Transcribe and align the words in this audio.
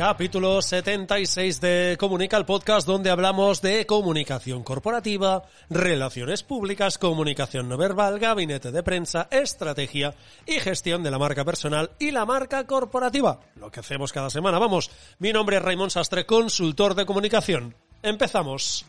Capítulo 0.00 0.62
76 0.62 1.60
de 1.60 1.96
Comunica, 2.00 2.38
el 2.38 2.46
podcast 2.46 2.86
donde 2.86 3.10
hablamos 3.10 3.60
de 3.60 3.84
comunicación 3.84 4.62
corporativa, 4.62 5.42
relaciones 5.68 6.42
públicas, 6.42 6.96
comunicación 6.96 7.68
no 7.68 7.76
verbal, 7.76 8.18
gabinete 8.18 8.72
de 8.72 8.82
prensa, 8.82 9.28
estrategia 9.30 10.14
y 10.46 10.54
gestión 10.54 11.02
de 11.02 11.10
la 11.10 11.18
marca 11.18 11.44
personal 11.44 11.90
y 11.98 12.12
la 12.12 12.24
marca 12.24 12.66
corporativa. 12.66 13.40
Lo 13.56 13.70
que 13.70 13.80
hacemos 13.80 14.10
cada 14.10 14.30
semana. 14.30 14.58
Vamos, 14.58 14.90
mi 15.18 15.34
nombre 15.34 15.58
es 15.58 15.62
Raymond 15.62 15.90
Sastre, 15.90 16.24
consultor 16.24 16.94
de 16.94 17.04
comunicación. 17.04 17.74
Empezamos. 18.02 18.86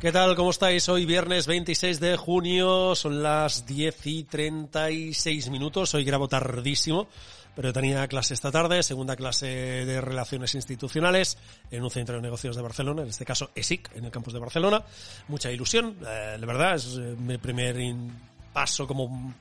¿Qué 0.00 0.12
tal? 0.12 0.36
¿Cómo 0.36 0.50
estáis? 0.50 0.88
Hoy 0.88 1.06
viernes 1.06 1.48
26 1.48 1.98
de 1.98 2.16
junio, 2.16 2.94
son 2.94 3.20
las 3.20 3.66
10 3.66 4.06
y 4.06 4.22
36 4.22 5.50
minutos, 5.50 5.92
hoy 5.92 6.04
grabo 6.04 6.28
tardísimo, 6.28 7.08
pero 7.56 7.72
tenía 7.72 8.06
clase 8.06 8.34
esta 8.34 8.52
tarde, 8.52 8.84
segunda 8.84 9.16
clase 9.16 9.46
de 9.46 10.00
Relaciones 10.00 10.54
Institucionales 10.54 11.36
en 11.72 11.82
un 11.82 11.90
centro 11.90 12.14
de 12.14 12.22
negocios 12.22 12.54
de 12.54 12.62
Barcelona, 12.62 13.02
en 13.02 13.08
este 13.08 13.24
caso 13.24 13.50
ESIC, 13.56 13.90
en 13.96 14.04
el 14.04 14.12
campus 14.12 14.34
de 14.34 14.38
Barcelona. 14.38 14.84
Mucha 15.26 15.50
ilusión, 15.50 15.96
eh, 16.06 16.36
de 16.38 16.46
verdad, 16.46 16.76
es 16.76 16.96
eh, 16.96 17.16
mi 17.18 17.36
primer 17.38 17.76
paso 18.52 18.86
como 18.86 19.34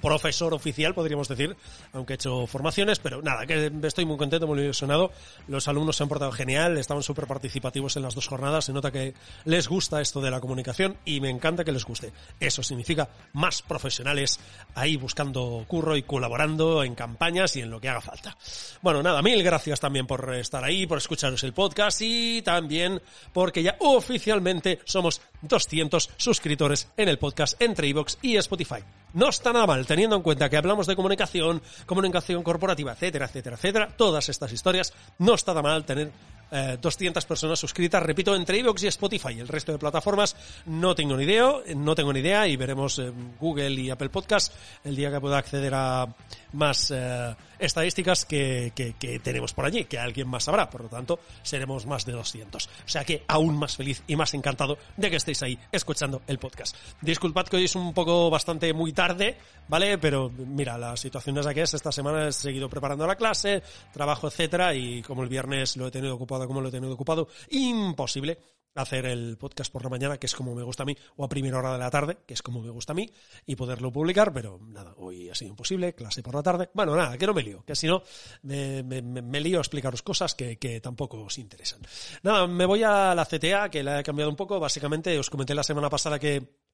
profesor 0.00 0.54
oficial, 0.54 0.94
podríamos 0.94 1.28
decir, 1.28 1.56
aunque 1.92 2.14
he 2.14 2.16
hecho 2.16 2.46
formaciones, 2.46 2.98
pero 2.98 3.22
nada, 3.22 3.46
que 3.46 3.70
estoy 3.82 4.04
muy 4.04 4.16
contento, 4.16 4.46
muy 4.46 4.60
ilusionado. 4.60 5.10
Los 5.46 5.68
alumnos 5.68 5.96
se 5.96 6.02
han 6.02 6.08
portado 6.08 6.32
genial, 6.32 6.78
estaban 6.78 7.02
súper 7.02 7.26
participativos 7.26 7.96
en 7.96 8.02
las 8.02 8.14
dos 8.14 8.26
jornadas, 8.26 8.66
se 8.66 8.72
nota 8.72 8.90
que 8.90 9.14
les 9.44 9.68
gusta 9.68 10.00
esto 10.00 10.20
de 10.20 10.30
la 10.30 10.40
comunicación 10.40 10.96
y 11.04 11.20
me 11.20 11.30
encanta 11.30 11.64
que 11.64 11.72
les 11.72 11.84
guste. 11.84 12.12
Eso 12.40 12.62
significa 12.62 13.08
más 13.32 13.62
profesionales 13.62 14.38
ahí 14.74 14.96
buscando 14.96 15.64
curro 15.66 15.96
y 15.96 16.02
colaborando 16.02 16.84
en 16.84 16.94
campañas 16.94 17.56
y 17.56 17.60
en 17.60 17.70
lo 17.70 17.80
que 17.80 17.88
haga 17.88 18.00
falta. 18.00 18.36
Bueno, 18.82 19.02
nada, 19.02 19.22
mil 19.22 19.42
gracias 19.42 19.80
también 19.80 20.06
por 20.06 20.34
estar 20.34 20.62
ahí, 20.64 20.86
por 20.86 20.98
escucharos 20.98 21.42
el 21.44 21.52
podcast 21.52 22.00
y 22.02 22.42
también 22.42 23.00
porque 23.32 23.62
ya 23.62 23.76
oficialmente 23.80 24.80
somos 24.84 25.20
200 25.42 26.10
suscriptores 26.16 26.88
en 26.96 27.08
el 27.08 27.18
podcast 27.18 27.60
entre 27.60 27.88
iVoox 27.88 28.16
y 28.22 28.36
Spotify. 28.36 28.82
No 29.14 29.28
está 29.28 29.52
nada 29.52 29.66
mal, 29.66 29.86
teniendo 29.86 30.16
en 30.16 30.22
cuenta 30.22 30.48
que 30.48 30.56
hablamos 30.56 30.86
de 30.86 30.96
comunicación, 30.96 31.62
comunicación 31.86 32.42
corporativa, 32.42 32.92
etcétera, 32.92 33.26
etcétera, 33.26 33.56
etcétera, 33.56 33.88
todas 33.96 34.28
estas 34.28 34.52
historias, 34.52 34.92
no 35.18 35.34
está 35.34 35.52
nada 35.52 35.62
mal 35.62 35.84
tener 35.84 36.12
eh, 36.50 36.78
200 36.80 37.24
personas 37.26 37.58
suscritas, 37.58 38.02
repito, 38.02 38.34
entre 38.34 38.58
iVoox 38.58 38.82
y 38.82 38.86
Spotify. 38.88 39.38
El 39.38 39.48
resto 39.48 39.72
de 39.72 39.78
plataformas 39.78 40.36
no 40.66 40.94
tengo 40.94 41.16
ni 41.16 41.24
idea, 41.24 41.52
no 41.76 41.94
tengo 41.94 42.12
ni 42.12 42.20
idea 42.20 42.46
y 42.46 42.56
veremos 42.56 43.00
Google 43.38 43.70
y 43.72 43.90
Apple 43.90 44.08
Podcast 44.08 44.54
el 44.84 44.96
día 44.96 45.10
que 45.10 45.20
pueda 45.20 45.38
acceder 45.38 45.72
a 45.74 46.06
más 46.52 46.90
eh, 46.90 47.34
estadísticas 47.58 48.24
que, 48.24 48.72
que, 48.74 48.94
que, 48.94 49.18
tenemos 49.18 49.52
por 49.52 49.64
allí, 49.64 49.84
que 49.84 49.98
alguien 49.98 50.28
más 50.28 50.44
sabrá. 50.44 50.68
Por 50.70 50.82
lo 50.84 50.88
tanto, 50.88 51.20
seremos 51.42 51.86
más 51.86 52.04
de 52.04 52.12
200. 52.12 52.66
O 52.66 52.70
sea 52.86 53.04
que 53.04 53.24
aún 53.28 53.58
más 53.58 53.76
feliz 53.76 54.02
y 54.06 54.16
más 54.16 54.34
encantado 54.34 54.78
de 54.96 55.10
que 55.10 55.16
estéis 55.16 55.42
ahí 55.42 55.58
escuchando 55.72 56.22
el 56.26 56.38
podcast. 56.38 56.76
Disculpad 57.00 57.46
que 57.46 57.56
hoy 57.56 57.64
es 57.64 57.74
un 57.74 57.92
poco 57.94 58.30
bastante 58.30 58.72
muy 58.72 58.92
tarde, 58.92 59.36
¿vale? 59.68 59.98
Pero 59.98 60.30
mira, 60.30 60.78
la 60.78 60.96
situación 60.96 61.38
es 61.38 61.44
la 61.44 61.54
que 61.54 61.62
es. 61.62 61.74
Esta 61.74 61.92
semana 61.92 62.28
he 62.28 62.32
seguido 62.32 62.68
preparando 62.68 63.06
la 63.06 63.16
clase, 63.16 63.62
trabajo, 63.92 64.28
etcétera, 64.28 64.74
y 64.74 65.02
como 65.02 65.22
el 65.22 65.28
viernes 65.28 65.76
lo 65.76 65.86
he 65.86 65.90
tenido 65.90 66.14
ocupado 66.14 66.46
como 66.46 66.60
lo 66.60 66.68
he 66.68 66.72
tenido 66.72 66.92
ocupado, 66.92 67.28
imposible 67.50 68.38
hacer 68.80 69.06
el 69.06 69.36
podcast 69.36 69.72
por 69.72 69.82
la 69.82 69.90
mañana, 69.90 70.18
que 70.18 70.26
es 70.26 70.34
como 70.34 70.54
me 70.54 70.62
gusta 70.62 70.84
a 70.84 70.86
mí, 70.86 70.96
o 71.16 71.24
a 71.24 71.28
primera 71.28 71.58
hora 71.58 71.72
de 71.72 71.78
la 71.78 71.90
tarde, 71.90 72.18
que 72.26 72.34
es 72.34 72.42
como 72.42 72.60
me 72.60 72.70
gusta 72.70 72.92
a 72.92 72.96
mí, 72.96 73.10
y 73.46 73.56
poderlo 73.56 73.92
publicar, 73.92 74.32
pero 74.32 74.60
nada, 74.62 74.94
hoy 74.96 75.28
ha 75.28 75.34
sido 75.34 75.50
imposible, 75.50 75.94
clase 75.94 76.22
por 76.22 76.34
la 76.34 76.42
tarde. 76.42 76.70
Bueno, 76.74 76.96
nada, 76.96 77.18
que 77.18 77.26
no 77.26 77.34
me 77.34 77.42
lío, 77.42 77.64
que 77.64 77.74
si 77.74 77.86
no, 77.86 78.02
me, 78.42 78.82
me, 78.82 79.40
lío 79.40 79.58
a 79.58 79.60
explicaros 79.60 80.02
cosas 80.02 80.34
que, 80.34 80.58
que 80.58 80.80
tampoco 80.80 81.22
os 81.22 81.38
interesan. 81.38 81.80
Nada, 82.22 82.46
me 82.46 82.66
voy 82.66 82.82
a 82.82 83.14
la 83.14 83.26
CTA, 83.26 83.68
que 83.70 83.82
la 83.82 84.00
he 84.00 84.02
cambiado 84.02 84.30
un 84.30 84.36
poco, 84.36 84.60
básicamente 84.60 85.18
os 85.18 85.30
comenté 85.30 85.54
la 85.54 85.62
semana 85.62 85.90
pasada 85.90 86.18
que 86.18 86.67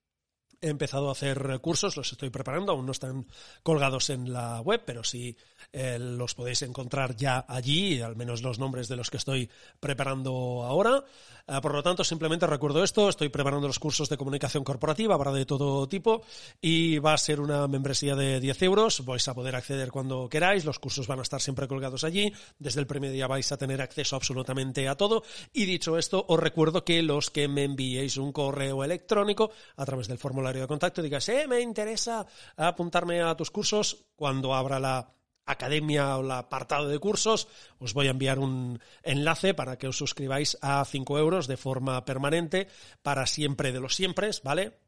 he 0.64 0.70
empezado 0.70 1.10
a 1.10 1.12
hacer 1.12 1.60
cursos, 1.60 1.96
los 1.96 2.10
estoy 2.10 2.30
preparando, 2.30 2.72
aún 2.72 2.86
no 2.86 2.92
están 2.92 3.26
colgados 3.62 4.08
en 4.08 4.32
la 4.32 4.62
web, 4.62 4.82
pero 4.86 5.04
sí 5.04 5.36
eh, 5.72 5.98
los 5.98 6.34
podéis 6.34 6.62
encontrar 6.62 7.16
ya 7.16 7.44
allí, 7.46 8.00
al 8.00 8.16
menos 8.16 8.42
los 8.42 8.58
nombres 8.58 8.88
de 8.88 8.96
los 8.96 9.10
que 9.10 9.18
estoy 9.18 9.50
preparando 9.78 10.62
ahora. 10.64 11.04
Eh, 11.46 11.58
por 11.60 11.74
lo 11.74 11.82
tanto, 11.82 12.02
simplemente 12.02 12.46
recuerdo 12.46 12.82
esto, 12.82 13.10
estoy 13.10 13.28
preparando 13.28 13.66
los 13.66 13.78
cursos 13.78 14.08
de 14.08 14.16
comunicación 14.16 14.64
corporativa, 14.64 15.14
habrá 15.14 15.32
de 15.32 15.44
todo 15.44 15.86
tipo, 15.86 16.22
y 16.62 16.98
va 16.98 17.12
a 17.12 17.18
ser 17.18 17.40
una 17.40 17.68
membresía 17.68 18.16
de 18.16 18.40
10 18.40 18.62
euros, 18.62 19.04
vais 19.04 19.28
a 19.28 19.34
poder 19.34 19.54
acceder 19.54 19.90
cuando 19.90 20.30
queráis, 20.30 20.64
los 20.64 20.78
cursos 20.78 21.06
van 21.06 21.18
a 21.18 21.22
estar 21.22 21.42
siempre 21.42 21.68
colgados 21.68 22.04
allí, 22.04 22.32
desde 22.58 22.80
el 22.80 22.86
primer 22.86 23.12
día 23.12 23.26
vais 23.26 23.52
a 23.52 23.58
tener 23.58 23.82
acceso 23.82 24.16
absolutamente 24.16 24.88
a 24.88 24.96
todo, 24.96 25.22
y 25.52 25.66
dicho 25.66 25.98
esto, 25.98 26.24
os 26.26 26.40
recuerdo 26.40 26.84
que 26.84 27.02
los 27.02 27.30
que 27.30 27.48
me 27.48 27.64
enviéis 27.64 28.16
un 28.16 28.32
correo 28.32 28.82
electrónico 28.82 29.50
a 29.76 29.84
través 29.84 30.08
del 30.08 30.16
formulario 30.16 30.53
de 30.60 30.66
contacto 30.66 31.02
digas, 31.02 31.28
eh, 31.28 31.46
me 31.48 31.60
interesa 31.60 32.26
apuntarme 32.56 33.22
a 33.22 33.36
tus 33.36 33.50
cursos 33.50 34.06
cuando 34.16 34.54
abra 34.54 34.78
la 34.78 35.08
academia 35.46 36.16
o 36.16 36.22
el 36.22 36.30
apartado 36.30 36.88
de 36.88 36.98
cursos, 36.98 37.48
os 37.78 37.92
voy 37.92 38.08
a 38.08 38.10
enviar 38.10 38.38
un 38.38 38.80
enlace 39.02 39.54
para 39.54 39.76
que 39.76 39.88
os 39.88 39.96
suscribáis 39.96 40.56
a 40.62 40.84
5 40.84 41.18
euros 41.18 41.46
de 41.46 41.56
forma 41.56 42.04
permanente 42.04 42.68
para 43.02 43.26
siempre 43.26 43.72
de 43.72 43.80
los 43.80 43.94
siempre, 43.94 44.30
¿vale? 44.42 44.78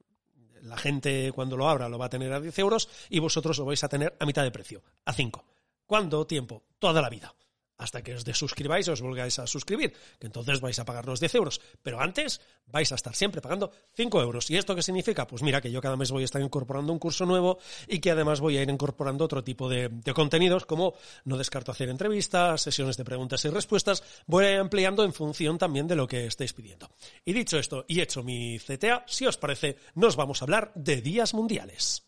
La 0.63 0.77
gente 0.77 1.31
cuando 1.33 1.57
lo 1.57 1.69
abra 1.69 1.89
lo 1.89 1.99
va 1.99 2.07
a 2.07 2.11
tener 2.11 2.33
a 2.33 2.41
10 2.41 2.59
euros 2.59 2.89
y 3.11 3.19
vosotros 3.19 3.59
lo 3.59 3.67
vais 3.67 3.85
a 3.85 3.89
tener 3.89 4.17
a 4.19 4.27
mitad 4.27 4.43
de 4.43 4.51
precio, 4.51 4.83
a 5.05 5.13
5. 5.13 5.45
¿Cuánto 5.85 6.27
tiempo? 6.27 6.65
Toda 6.79 7.03
la 7.03 7.11
vida 7.11 7.35
hasta 7.79 8.03
que 8.03 8.15
os 8.15 8.25
desuscribáis 8.25 8.89
os 8.89 9.01
volgáis 9.01 9.39
a 9.39 9.47
suscribir, 9.47 9.93
que 10.19 10.27
entonces 10.27 10.61
vais 10.61 10.79
a 10.79 10.85
pagar 10.85 11.07
los 11.07 11.21
10 11.21 11.35
euros. 11.37 11.61
Pero 11.83 12.01
antes 12.01 12.41
vais 12.67 12.91
a 12.93 12.97
estar 12.97 13.15
siempre 13.15 13.41
pagando 13.41 13.73
5 13.95 14.23
euros. 14.23 14.51
¿Y 14.51 14.57
esto 14.57 14.75
qué 14.75 14.83
significa? 14.83 15.27
Pues 15.27 15.43
mira, 15.43 15.61
que 15.61 15.71
yo 15.71 15.81
cada 15.81 15.97
mes 15.97 16.11
voy 16.11 16.23
a 16.23 16.25
estar 16.25 16.43
incorporando 16.43 16.93
un 16.93 16.99
curso 16.99 17.27
nuevo 17.27 17.59
y 17.87 18.01
que 18.01 18.11
además 18.11 18.41
voy 18.41 18.59
a 18.59 18.63
ir 18.63 18.71
incorporando 18.71 19.25
otro 19.25 19.43
tipo 19.43 19.69
de, 19.69 19.89
de 19.89 20.15
contenidos, 20.15 20.67
como 20.67 20.95
no 21.25 21.37
descarto 21.37 21.73
hacer 21.73 21.89
entrevistas, 21.89 22.63
sesiones 22.63 22.97
de 22.97 23.05
preguntas 23.05 23.45
y 23.45 23.49
respuestas, 23.49 24.03
voy 24.27 24.47
a 24.47 24.67
ampliando 24.67 25.05
en 25.05 25.13
función 25.13 25.59
también 25.59 25.87
de 25.87 25.97
lo 25.97 26.07
que 26.07 26.27
estéis 26.27 26.53
pidiendo. 26.53 26.91
Y 27.25 27.33
dicho 27.33 27.59
esto 27.59 27.85
y 27.89 28.01
hecho 28.01 28.23
mi 28.23 28.59
CTA, 28.59 29.05
si 29.07 29.27
os 29.27 29.37
parece, 29.37 29.77
nos 29.95 30.17
vamos 30.17 30.43
a 30.43 30.45
hablar 30.45 30.73
de 30.75 31.01
días 31.01 31.35
mundiales. 31.35 32.06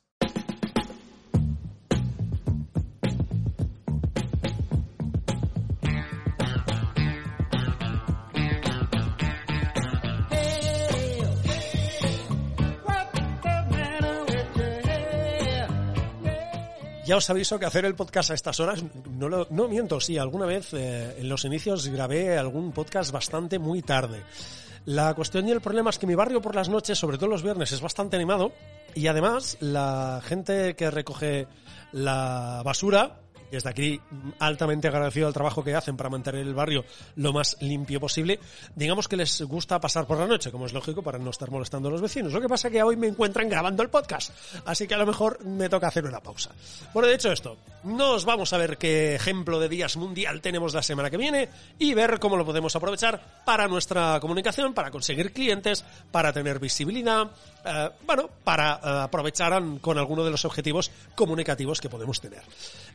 Ya 17.08 17.16
os 17.16 17.30
aviso 17.30 17.58
que 17.58 17.64
hacer 17.64 17.86
el 17.86 17.94
podcast 17.94 18.32
a 18.32 18.34
estas 18.34 18.60
horas, 18.60 18.84
no, 19.08 19.30
lo, 19.30 19.46
no 19.48 19.66
miento, 19.66 19.98
sí, 19.98 20.18
alguna 20.18 20.44
vez 20.44 20.74
eh, 20.74 21.16
en 21.18 21.26
los 21.30 21.42
inicios 21.46 21.88
grabé 21.88 22.36
algún 22.36 22.70
podcast 22.72 23.12
bastante 23.12 23.58
muy 23.58 23.80
tarde. 23.80 24.22
La 24.84 25.14
cuestión 25.14 25.48
y 25.48 25.52
el 25.52 25.62
problema 25.62 25.88
es 25.88 25.98
que 25.98 26.06
mi 26.06 26.14
barrio 26.14 26.42
por 26.42 26.54
las 26.54 26.68
noches, 26.68 26.98
sobre 26.98 27.16
todo 27.16 27.30
los 27.30 27.42
viernes, 27.42 27.72
es 27.72 27.80
bastante 27.80 28.16
animado 28.16 28.52
y 28.94 29.06
además 29.06 29.56
la 29.60 30.20
gente 30.22 30.76
que 30.76 30.90
recoge 30.90 31.46
la 31.92 32.60
basura 32.62 33.22
desde 33.50 33.68
aquí 33.68 34.00
altamente 34.38 34.88
agradecido 34.88 35.26
al 35.26 35.32
trabajo 35.32 35.62
que 35.64 35.74
hacen 35.74 35.96
para 35.96 36.10
mantener 36.10 36.42
el 36.42 36.54
barrio 36.54 36.84
lo 37.16 37.32
más 37.32 37.56
limpio 37.60 38.00
posible. 38.00 38.38
Digamos 38.74 39.08
que 39.08 39.16
les 39.16 39.42
gusta 39.42 39.80
pasar 39.80 40.06
por 40.06 40.18
la 40.18 40.26
noche, 40.26 40.50
como 40.50 40.66
es 40.66 40.72
lógico, 40.72 41.02
para 41.02 41.18
no 41.18 41.30
estar 41.30 41.50
molestando 41.50 41.88
a 41.88 41.92
los 41.92 42.00
vecinos. 42.00 42.32
Lo 42.32 42.40
que 42.40 42.48
pasa 42.48 42.68
es 42.68 42.72
que 42.72 42.82
hoy 42.82 42.96
me 42.96 43.08
encuentran 43.08 43.48
grabando 43.48 43.82
el 43.82 43.90
podcast, 43.90 44.32
así 44.64 44.86
que 44.86 44.94
a 44.94 44.98
lo 44.98 45.06
mejor 45.06 45.44
me 45.44 45.68
toca 45.68 45.88
hacer 45.88 46.04
una 46.04 46.20
pausa. 46.20 46.50
Bueno, 46.92 47.08
de 47.08 47.14
hecho 47.14 47.32
esto, 47.32 47.56
nos 47.84 48.24
vamos 48.24 48.52
a 48.52 48.58
ver 48.58 48.78
qué 48.78 49.14
ejemplo 49.14 49.58
de 49.58 49.68
días 49.68 49.96
mundial 49.96 50.40
tenemos 50.40 50.74
la 50.74 50.82
semana 50.82 51.10
que 51.10 51.16
viene 51.16 51.48
y 51.78 51.94
ver 51.94 52.18
cómo 52.18 52.36
lo 52.36 52.44
podemos 52.44 52.74
aprovechar 52.76 53.20
para 53.44 53.68
nuestra 53.68 54.18
comunicación, 54.20 54.74
para 54.74 54.90
conseguir 54.90 55.32
clientes, 55.32 55.84
para 56.10 56.32
tener 56.32 56.58
visibilidad, 56.58 57.30
eh, 57.64 57.90
bueno, 58.06 58.28
para 58.44 58.74
eh, 58.74 59.04
aprovechar 59.04 59.62
con 59.80 59.98
alguno 59.98 60.24
de 60.24 60.30
los 60.30 60.44
objetivos 60.44 60.90
comunicativos 61.14 61.80
que 61.80 61.88
podemos 61.88 62.20
tener. 62.20 62.42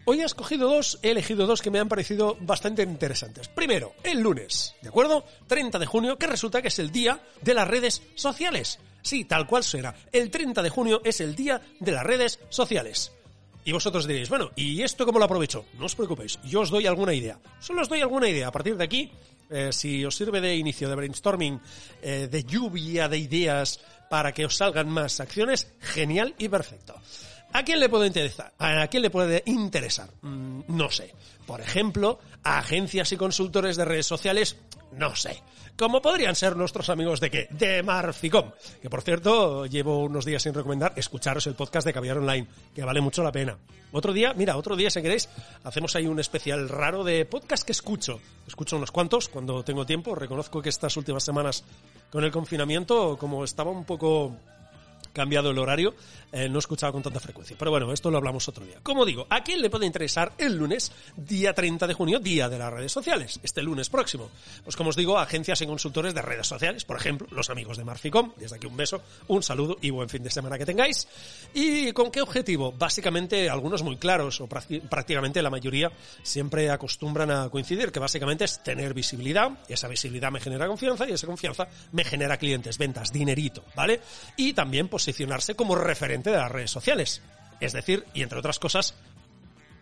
Hoy 0.05 0.21
he 0.21 0.25
he 0.51 1.11
elegido 1.11 1.47
dos 1.47 1.61
que 1.61 1.71
me 1.71 1.79
han 1.79 1.89
parecido 1.89 2.37
bastante 2.41 2.83
interesantes. 2.83 3.47
Primero, 3.47 3.93
el 4.03 4.19
lunes, 4.19 4.75
¿de 4.81 4.89
acuerdo? 4.89 5.25
30 5.47 5.79
de 5.79 5.85
junio, 5.85 6.17
que 6.17 6.27
resulta 6.27 6.61
que 6.61 6.67
es 6.67 6.79
el 6.79 6.91
día 6.91 7.21
de 7.41 7.53
las 7.53 7.67
redes 7.67 8.01
sociales. 8.15 8.79
Sí, 9.01 9.25
tal 9.25 9.47
cual 9.47 9.63
será. 9.63 9.95
El 10.11 10.31
30 10.31 10.61
de 10.61 10.69
junio 10.69 11.01
es 11.03 11.21
el 11.21 11.35
día 11.35 11.61
de 11.79 11.91
las 11.91 12.03
redes 12.03 12.39
sociales. 12.49 13.11
Y 13.65 13.71
vosotros 13.71 14.07
diréis, 14.07 14.29
bueno, 14.29 14.51
¿y 14.55 14.81
esto 14.81 15.05
cómo 15.05 15.19
lo 15.19 15.25
aprovecho? 15.25 15.65
No 15.77 15.85
os 15.85 15.95
preocupéis, 15.95 16.39
yo 16.43 16.61
os 16.61 16.69
doy 16.69 16.85
alguna 16.85 17.13
idea. 17.13 17.39
Solo 17.59 17.81
os 17.81 17.89
doy 17.89 18.01
alguna 18.01 18.27
idea. 18.27 18.47
A 18.47 18.51
partir 18.51 18.75
de 18.75 18.83
aquí, 18.83 19.11
eh, 19.49 19.71
si 19.71 20.03
os 20.03 20.15
sirve 20.15 20.41
de 20.41 20.55
inicio 20.55 20.89
de 20.89 20.95
brainstorming, 20.95 21.61
eh, 22.01 22.27
de 22.29 22.43
lluvia 22.43 23.07
de 23.07 23.17
ideas 23.17 23.79
para 24.09 24.33
que 24.33 24.45
os 24.45 24.57
salgan 24.57 24.89
más 24.89 25.19
acciones, 25.19 25.67
genial 25.79 26.35
y 26.37 26.49
perfecto. 26.49 26.95
¿A 27.53 27.63
quién 27.63 27.79
le 27.79 27.87
puede 27.87 28.07
interesar? 28.07 28.51
¿A 28.57 28.87
quién 28.87 29.03
le 29.03 29.09
puede 29.11 29.43
interesar? 29.45 30.09
Mm, 30.21 30.61
no 30.67 30.89
sé. 30.89 31.13
Por 31.45 31.61
ejemplo, 31.61 32.19
a 32.43 32.59
agencias 32.59 33.11
y 33.11 33.17
consultores 33.17 33.77
de 33.77 33.85
redes 33.85 34.07
sociales, 34.07 34.57
no 34.93 35.15
sé. 35.15 35.41
Como 35.77 36.01
podrían 36.01 36.35
ser 36.35 36.55
nuestros 36.55 36.89
amigos 36.89 37.19
de 37.19 37.29
qué? 37.29 37.47
De 37.51 37.83
Marficom. 37.83 38.51
Que 38.81 38.89
por 38.89 39.01
cierto, 39.01 39.65
llevo 39.65 40.03
unos 40.03 40.25
días 40.25 40.41
sin 40.41 40.53
recomendar 40.53 40.93
escucharos 40.95 41.47
el 41.47 41.55
podcast 41.55 41.85
de 41.85 41.93
Caviar 41.93 42.17
Online, 42.17 42.47
que 42.73 42.83
vale 42.83 43.01
mucho 43.01 43.23
la 43.23 43.31
pena. 43.31 43.57
Otro 43.91 44.13
día, 44.13 44.33
mira, 44.33 44.57
otro 44.57 44.75
día 44.75 44.89
si 44.89 45.01
queréis, 45.01 45.29
hacemos 45.63 45.95
ahí 45.95 46.07
un 46.07 46.19
especial 46.19 46.69
raro 46.69 47.03
de 47.03 47.25
podcast 47.25 47.63
que 47.63 47.71
escucho. 47.71 48.19
Escucho 48.47 48.77
unos 48.77 48.91
cuantos 48.91 49.29
cuando 49.29 49.63
tengo 49.63 49.85
tiempo. 49.85 50.15
Reconozco 50.15 50.61
que 50.61 50.69
estas 50.69 50.97
últimas 50.97 51.23
semanas 51.23 51.63
con 52.11 52.23
el 52.23 52.31
confinamiento, 52.31 53.17
como 53.17 53.43
estaba 53.43 53.71
un 53.71 53.85
poco 53.85 54.35
cambiado 55.13 55.51
el 55.51 55.59
horario, 55.59 55.95
eh, 56.31 56.49
no 56.49 56.59
escuchaba 56.59 56.91
con 56.91 57.03
tanta 57.03 57.19
frecuencia. 57.19 57.55
Pero 57.57 57.71
bueno, 57.71 57.91
esto 57.93 58.09
lo 58.09 58.17
hablamos 58.17 58.47
otro 58.47 58.65
día. 58.65 58.79
Como 58.81 59.05
digo, 59.05 59.27
¿a 59.29 59.43
quién 59.43 59.61
le 59.61 59.69
puede 59.69 59.85
interesar 59.85 60.33
el 60.37 60.57
lunes, 60.57 60.91
día 61.15 61.53
30 61.53 61.87
de 61.87 61.93
junio, 61.93 62.19
día 62.19 62.49
de 62.49 62.57
las 62.57 62.73
redes 62.73 62.91
sociales? 62.91 63.39
Este 63.43 63.61
lunes 63.61 63.89
próximo. 63.89 64.29
Pues 64.63 64.75
como 64.75 64.89
os 64.89 64.95
digo, 64.95 65.17
agencias 65.17 65.61
y 65.61 65.67
consultores 65.67 66.13
de 66.13 66.21
redes 66.21 66.47
sociales, 66.47 66.85
por 66.85 66.97
ejemplo, 66.97 67.27
los 67.31 67.49
amigos 67.49 67.77
de 67.77 67.83
Marficom. 67.83 68.33
Desde 68.35 68.55
aquí 68.55 68.65
un 68.65 68.75
beso, 68.75 69.01
un 69.27 69.43
saludo 69.43 69.77
y 69.81 69.91
buen 69.91 70.09
fin 70.09 70.23
de 70.23 70.31
semana 70.31 70.57
que 70.57 70.65
tengáis. 70.65 71.07
¿Y 71.53 71.91
con 71.91 72.09
qué 72.09 72.21
objetivo? 72.21 72.71
Básicamente, 72.71 73.49
algunos 73.49 73.83
muy 73.83 73.97
claros, 73.97 74.41
o 74.41 74.47
prácticamente 74.47 75.41
la 75.41 75.49
mayoría 75.49 75.91
siempre 76.23 76.71
acostumbran 76.71 77.29
a 77.29 77.49
coincidir, 77.49 77.91
que 77.91 77.99
básicamente 77.99 78.45
es 78.45 78.63
tener 78.63 78.93
visibilidad, 78.93 79.51
y 79.69 79.73
esa 79.73 79.87
visibilidad 79.87 80.31
me 80.31 80.39
genera 80.39 80.67
confianza, 80.67 81.07
y 81.07 81.13
esa 81.13 81.27
confianza 81.27 81.67
me 81.91 82.03
genera 82.03 82.37
clientes, 82.37 82.77
ventas, 82.77 83.11
dinerito, 83.11 83.63
¿vale? 83.75 84.01
Y 84.35 84.53
también 84.53 84.87
posicionarse 85.03 85.55
como 85.55 85.75
referente 85.75 86.29
de 86.29 86.37
las 86.37 86.49
redes 86.49 86.71
sociales. 86.71 87.21
Es 87.59 87.73
decir, 87.73 88.05
y 88.13 88.21
entre 88.21 88.39
otras 88.39 88.57
cosas, 88.57 88.95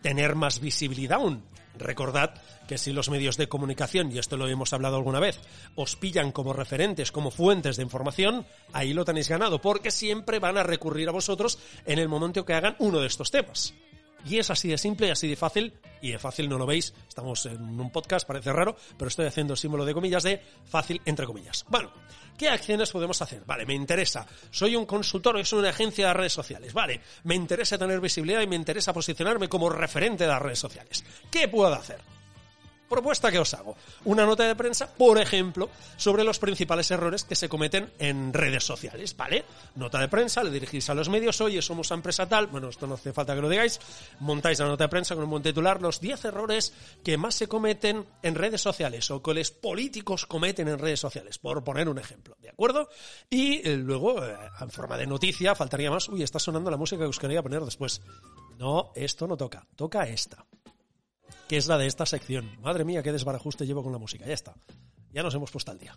tener 0.01 0.33
más 0.33 0.59
visibilidad 0.59 1.19
aún. 1.19 1.43
Recordad 1.77 2.33
que 2.67 2.79
si 2.79 2.91
los 2.91 3.11
medios 3.11 3.37
de 3.37 3.47
comunicación, 3.47 4.11
y 4.11 4.17
esto 4.17 4.35
lo 4.35 4.47
hemos 4.47 4.73
hablado 4.73 4.95
alguna 4.97 5.19
vez, 5.19 5.39
os 5.75 5.95
pillan 5.95 6.31
como 6.31 6.53
referentes, 6.53 7.11
como 7.11 7.29
fuentes 7.29 7.77
de 7.77 7.83
información, 7.83 8.47
ahí 8.73 8.93
lo 8.93 9.05
tenéis 9.05 9.29
ganado, 9.29 9.61
porque 9.61 9.91
siempre 9.91 10.39
van 10.39 10.57
a 10.57 10.63
recurrir 10.63 11.07
a 11.07 11.11
vosotros 11.11 11.59
en 11.85 11.99
el 11.99 12.09
momento 12.09 12.43
que 12.43 12.55
hagan 12.55 12.75
uno 12.79 12.99
de 12.99 13.05
estos 13.05 13.29
temas. 13.29 13.75
Y 14.25 14.37
es 14.37 14.49
así 14.49 14.69
de 14.69 14.77
simple 14.77 15.07
y 15.07 15.11
así 15.11 15.27
de 15.27 15.35
fácil, 15.35 15.73
y 16.01 16.11
de 16.11 16.19
fácil 16.19 16.49
no 16.49 16.57
lo 16.57 16.65
veis, 16.65 16.93
estamos 17.07 17.45
en 17.45 17.79
un 17.79 17.91
podcast, 17.91 18.27
parece 18.27 18.51
raro, 18.51 18.75
pero 18.97 19.09
estoy 19.09 19.25
haciendo 19.25 19.55
símbolo 19.55 19.85
de 19.85 19.93
comillas 19.93 20.23
de 20.23 20.41
fácil 20.65 21.01
entre 21.05 21.25
comillas. 21.25 21.65
Bueno, 21.69 21.91
¿qué 22.37 22.49
acciones 22.49 22.91
podemos 22.91 23.21
hacer? 23.21 23.43
Vale, 23.45 23.65
me 23.65 23.73
interesa, 23.73 24.25
soy 24.49 24.75
un 24.75 24.85
consultor, 24.85 25.43
soy 25.45 25.59
una 25.59 25.69
agencia 25.69 26.07
de 26.07 26.13
redes 26.13 26.33
sociales, 26.33 26.73
vale, 26.73 27.01
me 27.23 27.35
interesa 27.35 27.77
tener 27.77 27.99
visibilidad 27.99 28.41
y 28.41 28.47
me 28.47 28.55
interesa 28.55 28.93
posicionarme 28.93 29.49
como 29.49 29.69
referente 29.69 30.23
de 30.23 30.29
las 30.29 30.41
redes 30.41 30.59
sociales. 30.59 31.03
¿Qué 31.29 31.47
puedo 31.47 31.73
hacer? 31.73 31.99
Propuesta 32.91 33.31
que 33.31 33.39
os 33.39 33.53
hago. 33.53 33.75
Una 34.03 34.25
nota 34.25 34.43
de 34.43 34.55
prensa, 34.55 34.93
por 34.93 35.17
ejemplo, 35.17 35.69
sobre 35.95 36.25
los 36.25 36.37
principales 36.39 36.91
errores 36.91 37.23
que 37.23 37.35
se 37.35 37.47
cometen 37.47 37.89
en 37.97 38.33
redes 38.33 38.65
sociales, 38.65 39.15
¿vale? 39.15 39.45
Nota 39.75 39.99
de 39.99 40.09
prensa, 40.09 40.43
le 40.43 40.51
dirigís 40.51 40.89
a 40.89 40.93
los 40.93 41.07
medios, 41.07 41.39
oye, 41.39 41.61
somos 41.61 41.89
empresa 41.91 42.27
tal, 42.27 42.47
bueno, 42.47 42.67
esto 42.67 42.85
no 42.85 42.95
hace 42.95 43.13
falta 43.13 43.33
que 43.33 43.41
lo 43.41 43.49
digáis, 43.49 43.79
montáis 44.19 44.59
la 44.59 44.65
nota 44.65 44.83
de 44.83 44.89
prensa 44.89 45.15
con 45.15 45.23
un 45.23 45.29
buen 45.29 45.41
titular, 45.41 45.81
los 45.81 46.01
10 46.01 46.25
errores 46.25 46.73
que 47.03 47.17
más 47.17 47.35
se 47.35 47.47
cometen 47.47 48.05
en 48.21 48.35
redes 48.35 48.61
sociales 48.61 49.09
o 49.09 49.23
que 49.23 49.33
los 49.33 49.51
políticos 49.51 50.25
cometen 50.25 50.67
en 50.67 50.77
redes 50.77 50.99
sociales, 50.99 51.37
por 51.37 51.63
poner 51.63 51.87
un 51.87 51.97
ejemplo, 51.97 52.35
¿de 52.41 52.49
acuerdo? 52.49 52.89
Y 53.29 53.67
eh, 53.67 53.77
luego, 53.77 54.23
eh, 54.23 54.35
en 54.59 54.69
forma 54.69 54.97
de 54.97 55.07
noticia, 55.07 55.55
faltaría 55.55 55.89
más, 55.89 56.09
uy, 56.09 56.23
está 56.23 56.39
sonando 56.39 56.69
la 56.69 56.77
música 56.77 57.03
que 57.03 57.09
os 57.09 57.19
quería 57.19 57.41
poner 57.41 57.61
después. 57.61 58.01
No, 58.57 58.91
esto 58.95 59.27
no 59.27 59.37
toca, 59.37 59.65
toca 59.75 60.03
esta 60.03 60.45
que 61.51 61.57
es 61.57 61.67
la 61.67 61.77
de 61.77 61.85
esta 61.85 62.05
sección. 62.05 62.49
Madre 62.61 62.85
mía, 62.85 63.03
qué 63.03 63.11
desbarajuste 63.11 63.65
llevo 63.65 63.83
con 63.83 63.91
la 63.91 63.97
música. 63.97 64.25
Ya 64.25 64.33
está. 64.33 64.55
Ya 65.11 65.21
nos 65.21 65.35
hemos 65.35 65.51
puesto 65.51 65.69
al 65.69 65.77
día. 65.77 65.93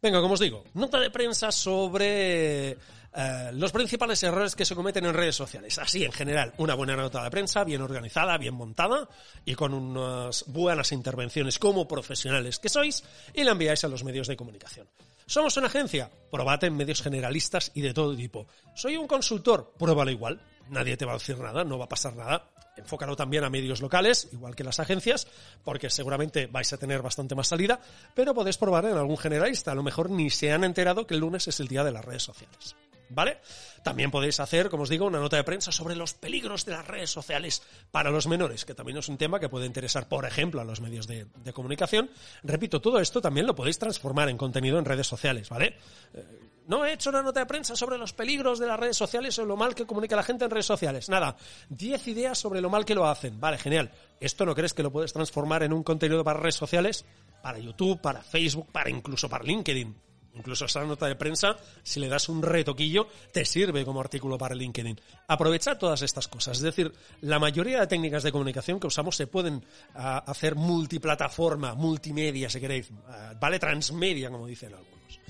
Venga, 0.00 0.20
como 0.20 0.34
os 0.34 0.38
digo, 0.38 0.62
nota 0.74 1.00
de 1.00 1.10
prensa 1.10 1.50
sobre 1.50 2.70
eh, 2.70 3.50
los 3.54 3.72
principales 3.72 4.22
errores 4.22 4.54
que 4.54 4.64
se 4.64 4.76
cometen 4.76 5.04
en 5.04 5.12
redes 5.12 5.34
sociales. 5.34 5.80
Así, 5.80 6.04
en 6.04 6.12
general, 6.12 6.54
una 6.58 6.76
buena 6.76 6.94
nota 6.94 7.24
de 7.24 7.30
prensa, 7.32 7.64
bien 7.64 7.82
organizada, 7.82 8.38
bien 8.38 8.54
montada 8.54 9.08
y 9.44 9.56
con 9.56 9.74
unas 9.74 10.44
buenas 10.46 10.92
intervenciones 10.92 11.58
como 11.58 11.88
profesionales 11.88 12.60
que 12.60 12.68
sois 12.68 13.02
y 13.34 13.42
la 13.42 13.50
enviáis 13.50 13.82
a 13.82 13.88
los 13.88 14.04
medios 14.04 14.28
de 14.28 14.36
comunicación. 14.36 14.86
¿Somos 15.26 15.56
una 15.56 15.66
agencia? 15.66 16.08
Probad 16.30 16.62
en 16.62 16.76
medios 16.76 17.02
generalistas 17.02 17.72
y 17.74 17.80
de 17.80 17.94
todo 17.94 18.14
tipo. 18.14 18.46
¿Soy 18.76 18.96
un 18.96 19.08
consultor? 19.08 19.72
Pruébalo 19.76 20.12
igual. 20.12 20.40
Nadie 20.70 20.96
te 20.96 21.04
va 21.04 21.12
a 21.12 21.18
decir 21.18 21.38
nada, 21.38 21.64
no 21.64 21.78
va 21.78 21.84
a 21.84 21.88
pasar 21.88 22.14
nada 22.16 22.50
enfócalo 22.76 23.16
también 23.16 23.44
a 23.44 23.50
medios 23.50 23.80
locales, 23.80 24.28
igual 24.32 24.56
que 24.56 24.64
las 24.64 24.80
agencias, 24.80 25.26
porque 25.62 25.90
seguramente 25.90 26.46
vais 26.46 26.72
a 26.72 26.78
tener 26.78 27.02
bastante 27.02 27.34
más 27.34 27.48
salida, 27.48 27.80
pero 28.14 28.34
podéis 28.34 28.58
probar 28.58 28.84
en 28.86 28.96
algún 28.96 29.16
generalista. 29.16 29.72
A 29.72 29.74
lo 29.74 29.82
mejor 29.82 30.10
ni 30.10 30.30
se 30.30 30.52
han 30.52 30.64
enterado 30.64 31.06
que 31.06 31.14
el 31.14 31.20
lunes 31.20 31.48
es 31.48 31.60
el 31.60 31.68
día 31.68 31.84
de 31.84 31.92
las 31.92 32.04
redes 32.04 32.22
sociales. 32.22 32.76
¿Vale? 33.08 33.38
También 33.82 34.10
podéis 34.10 34.40
hacer, 34.40 34.70
como 34.70 34.84
os 34.84 34.88
digo, 34.88 35.06
una 35.06 35.18
nota 35.18 35.36
de 35.36 35.44
prensa 35.44 35.70
sobre 35.70 35.94
los 35.94 36.14
peligros 36.14 36.64
de 36.64 36.72
las 36.72 36.86
redes 36.86 37.10
sociales 37.10 37.62
para 37.90 38.10
los 38.10 38.26
menores, 38.26 38.64
que 38.64 38.74
también 38.74 38.98
es 38.98 39.08
un 39.08 39.18
tema 39.18 39.38
que 39.38 39.48
puede 39.48 39.66
interesar, 39.66 40.08
por 40.08 40.24
ejemplo, 40.24 40.60
a 40.60 40.64
los 40.64 40.80
medios 40.80 41.06
de, 41.06 41.26
comunicación. 41.52 42.10
Repito, 42.42 42.80
todo 42.80 42.98
esto 43.00 43.20
también 43.20 43.46
lo 43.46 43.54
podéis 43.54 43.78
transformar 43.78 44.28
en 44.28 44.36
contenido 44.36 44.78
en 44.78 44.84
redes 44.84 45.06
sociales, 45.06 45.48
¿vale? 45.48 45.76
Eh, 46.14 46.24
no 46.66 46.86
he 46.86 46.94
hecho 46.94 47.10
una 47.10 47.22
nota 47.22 47.40
de 47.40 47.46
prensa 47.46 47.76
sobre 47.76 47.98
los 47.98 48.14
peligros 48.14 48.58
de 48.58 48.66
las 48.66 48.80
redes 48.80 48.96
sociales 48.96 49.38
o 49.38 49.44
lo 49.44 49.56
mal 49.56 49.74
que 49.74 49.86
comunica 49.86 50.16
la 50.16 50.22
gente 50.22 50.46
en 50.46 50.50
redes 50.50 50.66
sociales. 50.66 51.10
Nada, 51.10 51.36
10 51.68 52.08
ideas 52.08 52.38
sobre 52.38 52.62
lo 52.62 52.70
mal 52.70 52.86
que 52.86 52.94
lo 52.94 53.06
hacen. 53.06 53.38
Vale, 53.38 53.58
genial. 53.58 53.90
¿Esto 54.18 54.46
no 54.46 54.54
crees 54.54 54.72
que 54.72 54.82
lo 54.82 54.90
puedes 54.90 55.12
transformar 55.12 55.62
en 55.62 55.74
un 55.74 55.82
contenido 55.82 56.24
para 56.24 56.40
redes 56.40 56.54
sociales? 56.54 57.04
Para 57.42 57.58
YouTube, 57.58 58.00
para 58.00 58.22
Facebook, 58.22 58.72
para 58.72 58.88
incluso 58.88 59.28
para 59.28 59.44
LinkedIn. 59.44 59.94
Incluso 60.34 60.64
esa 60.64 60.84
nota 60.84 61.06
de 61.06 61.14
prensa, 61.14 61.56
si 61.82 62.00
le 62.00 62.08
das 62.08 62.28
un 62.28 62.42
retoquillo, 62.42 63.08
te 63.32 63.44
sirve 63.44 63.84
como 63.84 64.00
artículo 64.00 64.36
para 64.36 64.54
LinkedIn. 64.54 65.00
Aprovecha 65.28 65.78
todas 65.78 66.02
estas 66.02 66.26
cosas. 66.28 66.56
Es 66.56 66.62
decir, 66.62 66.92
la 67.20 67.38
mayoría 67.38 67.80
de 67.80 67.86
técnicas 67.86 68.22
de 68.22 68.32
comunicación 68.32 68.80
que 68.80 68.88
usamos 68.88 69.16
se 69.16 69.26
pueden 69.26 69.64
ah, 69.94 70.24
hacer 70.26 70.56
multiplataforma, 70.56 71.74
multimedia, 71.74 72.50
si 72.50 72.60
queréis. 72.60 72.90
Ah, 73.06 73.34
vale, 73.38 73.58
transmedia, 73.58 74.30
como 74.30 74.46
dicen 74.46 74.74
algunos. 74.74 75.20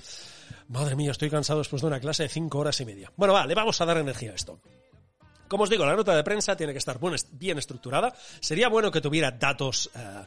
Madre 0.69 0.95
mía, 0.95 1.11
estoy 1.11 1.29
cansado 1.29 1.59
después 1.59 1.81
de 1.81 1.87
una 1.87 1.99
clase 1.99 2.23
de 2.23 2.29
cinco 2.29 2.57
horas 2.59 2.79
y 2.81 2.85
media. 2.85 3.11
Bueno, 3.15 3.33
va, 3.33 3.45
le 3.45 3.53
vamos 3.53 3.79
a 3.79 3.85
dar 3.85 3.97
energía 3.97 4.31
a 4.31 4.35
esto. 4.35 4.59
Como 5.47 5.63
os 5.63 5.69
digo, 5.69 5.85
la 5.85 5.95
nota 5.95 6.15
de 6.15 6.23
prensa 6.23 6.55
tiene 6.57 6.73
que 6.73 6.79
estar 6.79 6.99
bien 7.33 7.59
estructurada. 7.59 8.13
Sería 8.39 8.67
bueno 8.67 8.89
que 8.89 9.01
tuviera 9.01 9.29
datos 9.29 9.91
eh, 9.95 10.23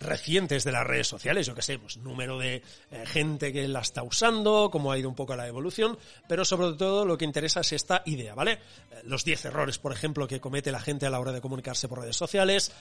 recientes 0.00 0.64
de 0.64 0.72
las 0.72 0.86
redes 0.86 1.08
sociales, 1.08 1.46
yo 1.46 1.54
que 1.54 1.62
sé, 1.62 1.78
pues 1.78 1.96
número 1.96 2.38
de 2.38 2.62
eh, 2.90 3.04
gente 3.06 3.52
que 3.52 3.66
la 3.68 3.80
está 3.80 4.02
usando, 4.02 4.70
cómo 4.70 4.92
ha 4.92 4.98
ido 4.98 5.08
un 5.08 5.14
poco 5.14 5.36
la 5.36 5.46
evolución, 5.46 5.98
pero 6.28 6.44
sobre 6.44 6.72
todo 6.74 7.04
lo 7.04 7.18
que 7.18 7.24
interesa 7.24 7.60
es 7.60 7.72
esta 7.72 8.02
idea, 8.06 8.34
¿vale? 8.34 8.52
Eh, 8.52 9.02
los 9.04 9.24
10 9.24 9.46
errores, 9.46 9.78
por 9.78 9.92
ejemplo, 9.92 10.28
que 10.28 10.40
comete 10.40 10.72
la 10.72 10.80
gente 10.80 11.06
a 11.06 11.10
la 11.10 11.20
hora 11.20 11.32
de 11.32 11.40
comunicarse 11.40 11.88
por 11.88 12.00
redes 12.00 12.16
sociales, 12.16 12.72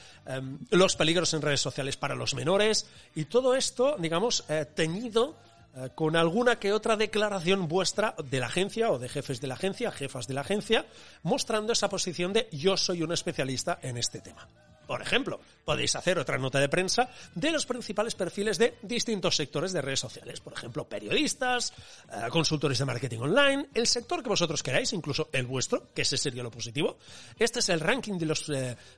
los 0.71 0.95
peligros 0.95 1.33
en 1.33 1.41
redes 1.41 1.61
sociales 1.61 1.97
para 1.97 2.15
los 2.15 2.33
menores, 2.33 2.87
y 3.15 3.25
todo 3.25 3.55
esto, 3.55 3.95
digamos, 3.99 4.45
teñido 4.75 5.35
eh, 5.77 5.89
con 5.93 6.15
alguna 6.15 6.57
que 6.57 6.73
otra 6.73 6.97
declaración 6.97 7.67
vuestra 7.67 8.15
de 8.23 8.39
la 8.39 8.47
agencia 8.47 8.89
o 8.91 8.97
de 8.97 9.09
jefes 9.09 9.41
de 9.41 9.47
la 9.47 9.53
agencia, 9.53 9.91
jefas 9.91 10.27
de 10.27 10.33
la 10.33 10.41
agencia, 10.41 10.85
mostrando 11.21 11.71
esa 11.71 11.87
posición 11.87 12.33
de 12.33 12.49
yo 12.51 12.77
soy 12.77 13.03
un 13.03 13.11
especialista 13.11 13.77
en 13.83 13.97
este 13.97 14.19
tema. 14.19 14.47
Por 14.87 15.01
ejemplo, 15.01 15.39
podéis 15.65 15.95
hacer 15.95 16.17
otra 16.17 16.37
nota 16.37 16.59
de 16.59 16.69
prensa 16.69 17.09
de 17.35 17.51
los 17.51 17.65
principales 17.65 18.15
perfiles 18.15 18.57
de 18.57 18.77
distintos 18.81 19.35
sectores 19.35 19.73
de 19.73 19.81
redes 19.81 19.99
sociales. 19.99 20.39
Por 20.39 20.53
ejemplo, 20.53 20.87
periodistas, 20.87 21.73
eh, 22.09 22.29
consultores 22.29 22.79
de 22.79 22.85
marketing 22.85 23.19
online, 23.19 23.67
el 23.73 23.85
sector 23.85 24.23
que 24.23 24.29
vosotros 24.29 24.63
queráis, 24.63 24.93
incluso 24.93 25.29
el 25.33 25.45
vuestro, 25.45 25.93
que 25.93 26.03
ese 26.03 26.17
sería 26.17 26.41
lo 26.41 26.51
positivo. 26.51 26.97
Este 27.37 27.59
es 27.59 27.69
el 27.69 27.81
ranking 27.81 28.17
de 28.17 28.25
los 28.25 28.49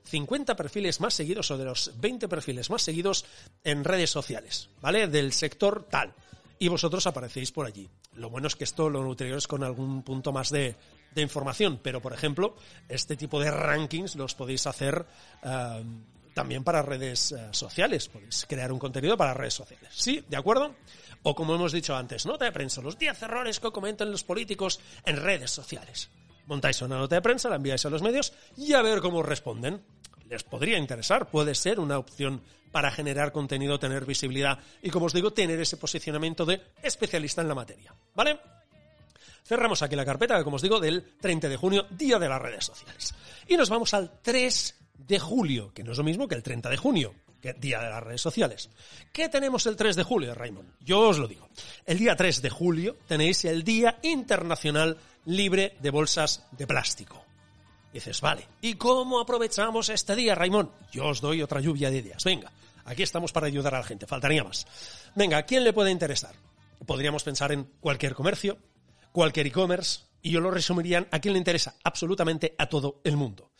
50 0.04 0.54
eh, 0.54 0.56
perfiles 0.56 1.02
más 1.02 1.16
seguidos 1.16 1.50
o 1.50 1.58
de 1.58 1.66
los 1.66 1.92
20 2.00 2.28
perfiles 2.28 2.70
más 2.70 2.84
seguidos 2.84 3.26
en 3.64 3.84
redes 3.84 4.12
sociales, 4.12 4.70
¿vale? 4.82 5.08
Del 5.08 5.34
sector 5.34 5.88
tal 5.90 6.14
y 6.60 6.68
vosotros 6.68 7.08
aparecéis 7.08 7.52
por 7.52 7.66
allí. 7.66 7.90
Lo 8.14 8.30
bueno 8.30 8.48
es 8.48 8.56
que 8.56 8.66
esto 8.66 8.90
lo 8.90 9.02
nutriremos 9.02 9.48
con 9.48 9.64
algún 9.64 10.04
punto 10.04 10.32
más 10.32 10.50
de 10.50 10.76
de 11.14 11.22
información, 11.22 11.80
pero 11.82 12.02
por 12.02 12.14
ejemplo, 12.14 12.56
este 12.88 13.16
tipo 13.16 13.40
de 13.40 13.52
rankings 13.52 14.16
los 14.16 14.36
podéis 14.36 14.68
hacer 14.68 15.06
eh, 15.44 15.84
también 16.34 16.64
para 16.64 16.82
redes 16.82 17.32
eh, 17.32 17.50
sociales, 17.52 18.08
podéis 18.08 18.46
crear 18.48 18.72
un 18.72 18.80
contenido 18.80 19.18
para 19.18 19.34
redes 19.34 19.56
sociales. 19.56 19.90
¿Sí? 19.94 20.24
¿De 20.28 20.38
acuerdo? 20.38 20.76
O 21.24 21.36
como 21.36 21.56
hemos 21.56 21.72
dicho 21.72 21.96
antes, 21.96 22.26
nota 22.26 22.46
de 22.46 22.52
prensa, 22.52 22.82
los 22.82 22.98
10 22.98 23.24
errores 23.24 23.60
que 23.60 23.72
comentan 23.72 24.12
los 24.12 24.24
políticos 24.24 24.80
en 25.06 25.18
redes 25.18 25.52
sociales. 25.52 26.10
Montáis 26.46 26.82
una 26.82 26.98
nota 26.98 27.16
de 27.16 27.22
prensa, 27.22 27.50
la 27.50 27.58
enviáis 27.58 27.86
a 27.86 27.90
los 27.90 28.02
medios 28.02 28.34
y 28.56 28.74
a 28.74 28.82
ver 28.82 29.02
cómo 29.02 29.22
responden. 29.22 29.84
Les 30.30 30.44
podría 30.44 30.78
interesar, 30.78 31.30
puede 31.30 31.56
ser 31.56 31.80
una 31.80 31.98
opción 31.98 32.42
para 32.72 32.92
generar 32.92 33.32
contenido, 33.32 33.80
tener 33.80 34.06
visibilidad 34.06 34.60
y, 34.82 34.92
como 34.92 35.08
os 35.08 35.14
digo, 35.14 35.34
tener 35.34 35.60
ese 35.60 35.78
posicionamiento 35.78 36.46
de 36.46 36.62
especialista 36.82 37.42
en 37.42 37.48
la 37.48 37.56
materia. 37.56 37.94
¿Vale? 38.16 38.40
Cerramos 39.50 39.82
aquí 39.82 39.96
la 39.96 40.06
carpeta, 40.06 40.44
como 40.44 40.58
os 40.58 40.62
digo, 40.62 40.80
del 40.80 41.04
30 41.20 41.50
de 41.50 41.58
junio, 41.58 41.88
Día 41.90 42.20
de 42.20 42.30
las 42.30 42.40
Redes 42.40 42.66
Sociales. 42.66 43.16
Y 43.48 43.58
nos 43.58 43.68
vamos 43.68 43.96
al 43.96 44.22
3 44.22 44.76
de 45.08 45.18
julio, 45.18 45.74
que 45.74 45.84
no 45.84 45.94
es 45.94 45.98
lo 45.98 46.04
mismo 46.04 46.28
que 46.28 46.36
el 46.36 46.44
30 46.44 46.70
de 46.70 46.78
junio, 46.78 47.16
que 47.42 47.54
Día 47.54 47.80
de 47.80 47.90
las 47.90 48.04
Redes 48.04 48.22
Sociales. 48.22 48.70
¿Qué 49.12 49.28
tenemos 49.28 49.66
el 49.66 49.76
3 49.76 49.96
de 49.96 50.04
julio, 50.04 50.36
Raymond? 50.36 50.76
Yo 50.82 51.00
os 51.00 51.18
lo 51.18 51.28
digo. 51.28 51.50
El 51.88 51.98
día 51.98 52.16
3 52.16 52.44
de 52.44 52.50
julio 52.52 52.98
tenéis 53.08 53.44
el 53.44 53.64
Día 53.64 53.98
Internacional 54.04 54.98
Libre 55.26 55.76
de 55.80 55.90
Bolsas 55.90 56.46
de 56.52 56.68
Plástico. 56.68 57.26
dices, 57.92 58.22
vale, 58.22 58.48
¿y 58.62 58.76
cómo 58.76 59.20
aprovechamos 59.20 59.90
este 59.90 60.16
día, 60.16 60.36
Raymond? 60.36 60.70
Yo 60.92 61.08
os 61.08 61.22
doy 61.22 61.42
otra 61.42 61.60
lluvia 61.60 61.90
de 61.90 61.98
ideas. 61.98 62.24
Venga, 62.24 62.52
aquí 62.86 63.02
estamos 63.02 63.32
para 63.32 63.48
ayudar 63.48 63.74
a 63.74 63.80
la 63.80 63.84
gente, 63.84 64.06
faltaría 64.06 64.44
más. 64.44 64.68
Venga, 65.16 65.40
¿a 65.40 65.44
quién 65.48 65.64
le 65.64 65.74
puede 65.74 65.90
interesar? 65.90 66.36
Podríamos 66.86 67.24
pensar 67.24 67.52
en 67.52 67.64
cualquier 67.82 68.14
comercio, 68.14 68.60
cualquier 69.12 69.48
e-commerce, 69.48 70.02
y 70.22 70.32
yo 70.32 70.42
lo 70.42 70.52
resumiría 70.52 71.08
a 71.12 71.20
quién 71.20 71.34
le 71.34 71.40
interesa 71.40 71.76
absolutamente 71.84 72.56
a 72.58 72.68
todo 72.68 73.02
el 73.04 73.18
mundo. 73.18 73.52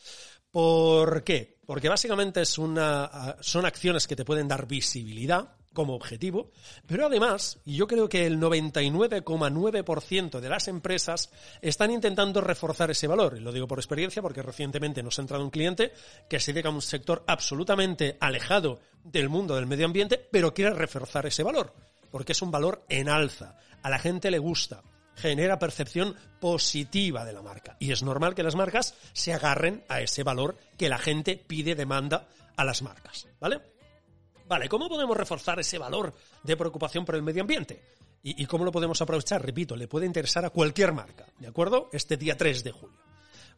¿Por 0.50 1.22
qué? 1.22 1.58
Porque 1.64 1.88
básicamente 1.88 2.42
es 2.42 2.58
una, 2.58 3.36
son 3.40 3.64
acciones 3.64 4.08
que 4.08 4.16
te 4.16 4.24
pueden 4.24 4.48
dar 4.48 4.66
visibilidad 4.66 5.54
como 5.72 5.94
objetivo, 5.94 6.50
pero 6.86 7.06
además, 7.06 7.60
yo 7.64 7.86
creo 7.86 8.08
que 8.08 8.26
el 8.26 8.40
99,9% 8.40 10.40
de 10.40 10.48
las 10.48 10.66
empresas 10.66 11.30
están 11.62 11.92
intentando 11.92 12.40
reforzar 12.40 12.90
ese 12.90 13.06
valor, 13.06 13.36
y 13.36 13.40
lo 13.40 13.52
digo 13.52 13.68
por 13.68 13.78
experiencia 13.78 14.20
porque 14.20 14.42
recientemente 14.42 15.04
nos 15.04 15.16
ha 15.18 15.22
entrado 15.22 15.44
un 15.44 15.50
cliente 15.50 15.92
que 16.28 16.40
se 16.40 16.52
dedica 16.52 16.70
a 16.70 16.72
un 16.72 16.82
sector 16.82 17.22
absolutamente 17.28 18.16
alejado 18.18 18.80
del 19.04 19.28
mundo 19.28 19.54
del 19.54 19.66
medio 19.66 19.86
ambiente, 19.86 20.18
pero 20.18 20.52
quiere 20.52 20.74
reforzar 20.74 21.26
ese 21.26 21.44
valor, 21.44 21.72
porque 22.10 22.32
es 22.32 22.42
un 22.42 22.50
valor 22.50 22.84
en 22.88 23.08
alza, 23.08 23.56
a 23.80 23.90
la 23.90 24.00
gente 24.00 24.32
le 24.32 24.40
gusta, 24.40 24.82
genera 25.20 25.58
percepción 25.58 26.16
positiva 26.40 27.24
de 27.24 27.32
la 27.32 27.42
marca. 27.42 27.76
Y 27.78 27.92
es 27.92 28.02
normal 28.02 28.34
que 28.34 28.42
las 28.42 28.56
marcas 28.56 28.94
se 29.12 29.32
agarren 29.32 29.84
a 29.88 30.00
ese 30.00 30.22
valor 30.22 30.56
que 30.76 30.88
la 30.88 30.98
gente 30.98 31.36
pide, 31.36 31.74
demanda 31.74 32.26
a 32.56 32.64
las 32.64 32.82
marcas. 32.82 33.28
¿Vale? 33.38 33.60
Vale, 34.48 34.68
¿cómo 34.68 34.88
podemos 34.88 35.16
reforzar 35.16 35.60
ese 35.60 35.78
valor 35.78 36.12
de 36.42 36.56
preocupación 36.56 37.04
por 37.04 37.14
el 37.14 37.22
medio 37.22 37.42
ambiente? 37.42 37.80
¿Y, 38.22 38.44
cómo 38.46 38.66
lo 38.66 38.72
podemos 38.72 39.00
aprovechar? 39.00 39.42
Repito, 39.42 39.76
le 39.76 39.88
puede 39.88 40.04
interesar 40.04 40.44
a 40.44 40.50
cualquier 40.50 40.92
marca, 40.92 41.24
¿de 41.38 41.46
acuerdo? 41.46 41.88
Este 41.90 42.18
día 42.18 42.36
3 42.36 42.64
de 42.64 42.72
julio. 42.72 42.98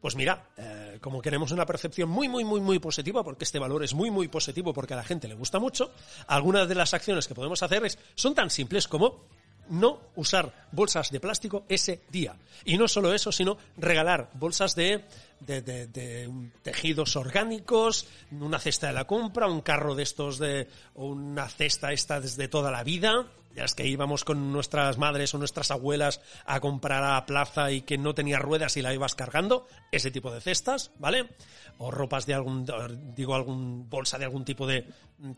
Pues 0.01 0.15
mira, 0.15 0.51
eh, 0.57 0.99
como 1.01 1.21
queremos 1.21 1.51
una 1.51 1.67
percepción 1.67 2.09
muy, 2.09 2.29
muy, 2.29 2.45
muy, 2.45 2.61
muy 2.61 2.79
positiva, 2.79 3.25
porque 3.25 3.45
este 3.45 3.59
valor 3.59 3.83
es 3.83 3.95
muy, 3.95 4.11
muy 4.11 4.29
positivo 4.29 4.73
porque 4.73 4.95
a 4.95 4.99
la 4.99 5.03
gente 5.03 5.27
le 5.27 5.35
gusta 5.35 5.59
mucho, 5.59 5.91
algunas 6.29 6.69
de 6.69 6.77
las 6.77 6.95
acciones 6.95 7.27
que 7.27 7.35
podemos 7.35 7.63
hacer 7.63 7.83
son 8.15 8.35
tan 8.35 8.51
simples 8.51 8.87
como 8.87 9.25
no 9.73 10.01
usar 10.17 10.69
bolsas 10.71 11.11
de 11.11 11.19
plástico 11.19 11.65
ese 11.69 12.03
día. 12.11 12.37
Y 12.65 12.77
no 12.77 12.89
solo 12.89 13.15
eso, 13.15 13.33
sino 13.33 13.57
regalar 13.77 14.31
bolsas 14.35 14.75
de, 14.75 15.05
de, 15.41 16.31
tejidos 16.63 17.17
orgánicos, 17.17 18.07
una 18.31 18.59
cesta 18.59 18.89
de 18.89 18.93
la 18.93 19.07
compra, 19.07 19.49
un 19.49 19.63
carro 19.63 19.95
de 19.95 20.03
estos 20.03 20.39
de, 20.39 20.69
una 20.95 21.49
cesta 21.49 21.93
esta 21.93 22.21
desde 22.21 22.49
toda 22.49 22.71
la 22.71 22.85
vida, 22.85 23.27
ya 23.55 23.65
es 23.65 23.75
que 23.75 23.87
íbamos 23.87 24.25
con 24.25 24.53
nuestras 24.53 24.99
madres 24.99 25.35
o 25.35 25.39
nuestras 25.39 25.71
abuelas 25.71 26.21
a 26.45 26.61
comprar 26.61 27.03
a 27.03 27.15
la 27.15 27.27
plaza 27.27 27.71
y 27.71 27.83
que 27.83 27.99
no 27.99 28.15
tenía 28.15 28.39
ruedas 28.39 28.77
y 28.77 28.83
la 28.83 28.95
ibas 28.95 29.15
cargando, 29.15 29.67
ese 29.91 30.11
tipo 30.11 30.31
de 30.31 30.41
cestas, 30.41 30.91
¿vale? 30.99 31.31
O 31.79 31.91
ropas 31.91 32.27
de 32.27 32.35
algún, 32.35 32.67
digo, 33.15 33.35
algún 33.35 33.89
bolsa 33.89 34.19
de 34.19 34.27
algún 34.27 34.45
tipo 34.45 34.67
de 34.67 34.87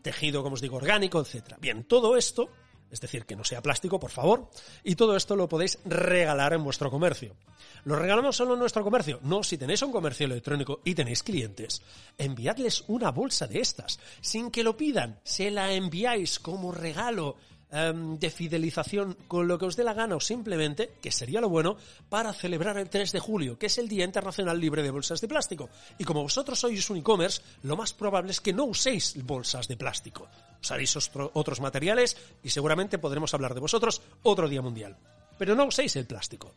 tejido, 0.01 0.43
como 0.43 0.55
os 0.55 0.61
digo, 0.61 0.77
orgánico, 0.77 1.21
etcétera. 1.21 1.57
Bien, 1.59 1.85
todo 1.85 2.17
esto 2.17 2.49
es 2.91 3.01
decir, 3.01 3.25
que 3.25 3.35
no 3.35 3.43
sea 3.43 3.61
plástico, 3.61 3.99
por 3.99 4.11
favor, 4.11 4.49
y 4.83 4.95
todo 4.95 5.15
esto 5.15 5.35
lo 5.35 5.49
podéis 5.49 5.79
regalar 5.85 6.53
en 6.53 6.63
vuestro 6.63 6.89
comercio. 6.89 7.35
¿Lo 7.83 7.95
regalamos 7.95 8.35
solo 8.35 8.53
en 8.53 8.59
nuestro 8.59 8.83
comercio? 8.83 9.19
No, 9.23 9.43
si 9.43 9.57
tenéis 9.57 9.81
un 9.81 9.91
comercio 9.91 10.25
electrónico 10.25 10.81
y 10.83 10.95
tenéis 10.95 11.23
clientes, 11.23 11.81
enviadles 12.17 12.83
una 12.87 13.11
bolsa 13.11 13.47
de 13.47 13.59
estas, 13.59 13.99
sin 14.21 14.51
que 14.51 14.63
lo 14.63 14.77
pidan, 14.77 15.19
se 15.23 15.51
la 15.51 15.73
enviáis 15.73 16.39
como 16.39 16.71
regalo 16.71 17.35
Em, 17.71 18.19
de 18.19 18.29
fidelización 18.29 19.17
con 19.27 19.47
lo 19.47 19.57
que 19.57 19.65
os 19.65 19.75
dé 19.75 19.83
la 19.83 19.97
gana 19.97 20.15
o 20.15 20.21
simplemente, 20.21 20.95
que 21.01 21.11
sería 21.11 21.41
lo 21.41 21.49
bueno, 21.49 21.77
para 22.09 22.31
celebrar 22.31 22.77
el 22.77 22.89
3 22.89 23.11
de 23.11 23.19
julio, 23.19 23.57
que 23.57 23.65
es 23.65 23.77
el 23.79 23.89
Día 23.89 24.05
Internacional 24.05 24.59
Libre 24.59 24.83
de 24.83 24.91
Bolsas 24.91 25.19
de 25.19 25.27
Plástico. 25.27 25.69
Y 25.97 26.03
como 26.05 26.21
vosotros 26.21 26.59
sois 26.59 26.89
un 26.89 26.97
e-commerce, 26.97 27.41
lo 27.63 27.75
más 27.75 27.91
probable 27.91 28.31
es 28.31 28.39
que 28.39 28.53
no 28.53 28.65
uséis 28.65 29.17
bolsas 29.25 29.67
de 29.67 29.75
plástico. 29.75 30.29
Usaréis 30.61 30.95
otros 31.33 31.59
materiales 31.59 32.15
y 32.43 32.49
seguramente 32.49 32.99
podremos 32.99 33.33
hablar 33.33 33.55
de 33.55 33.65
vosotros 33.65 34.01
otro 34.21 34.47
día 34.47 34.61
mundial. 34.61 34.95
Pero 35.37 35.55
no 35.55 35.65
uséis 35.65 35.95
el 35.95 36.05
plástico 36.05 36.53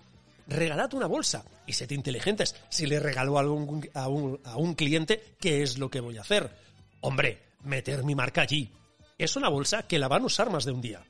regalad 0.47 0.95
una 0.95 1.07
bolsa 1.07 1.45
y 1.67 1.75
sed 1.75 1.91
inteligentes. 1.91 2.55
Si 2.71 2.87
le 2.87 3.01
regalo 3.01 3.39
a 3.39 3.43
un, 3.43 3.87
a, 3.93 4.09
un, 4.09 4.41
a 4.45 4.57
un, 4.57 4.75
cliente, 4.75 5.35
¿qué 5.39 5.63
es 5.63 5.77
lo 5.77 5.91
que 5.91 6.01
voy 6.01 6.17
a 6.17 6.23
hacer? 6.23 6.51
Hombre, 7.03 7.43
meter 7.65 8.03
mi 8.03 8.15
marca 8.15 8.41
allí 8.41 8.73
es 9.19 9.37
una 9.37 9.49
bolsa 9.49 9.83
que 9.83 9.99
la 9.99 10.09
van 10.09 10.23
a 10.23 10.27
usar 10.27 10.51
más 10.51 10.65
de 10.65 10.73
un 10.73 10.81
día. 10.81 11.05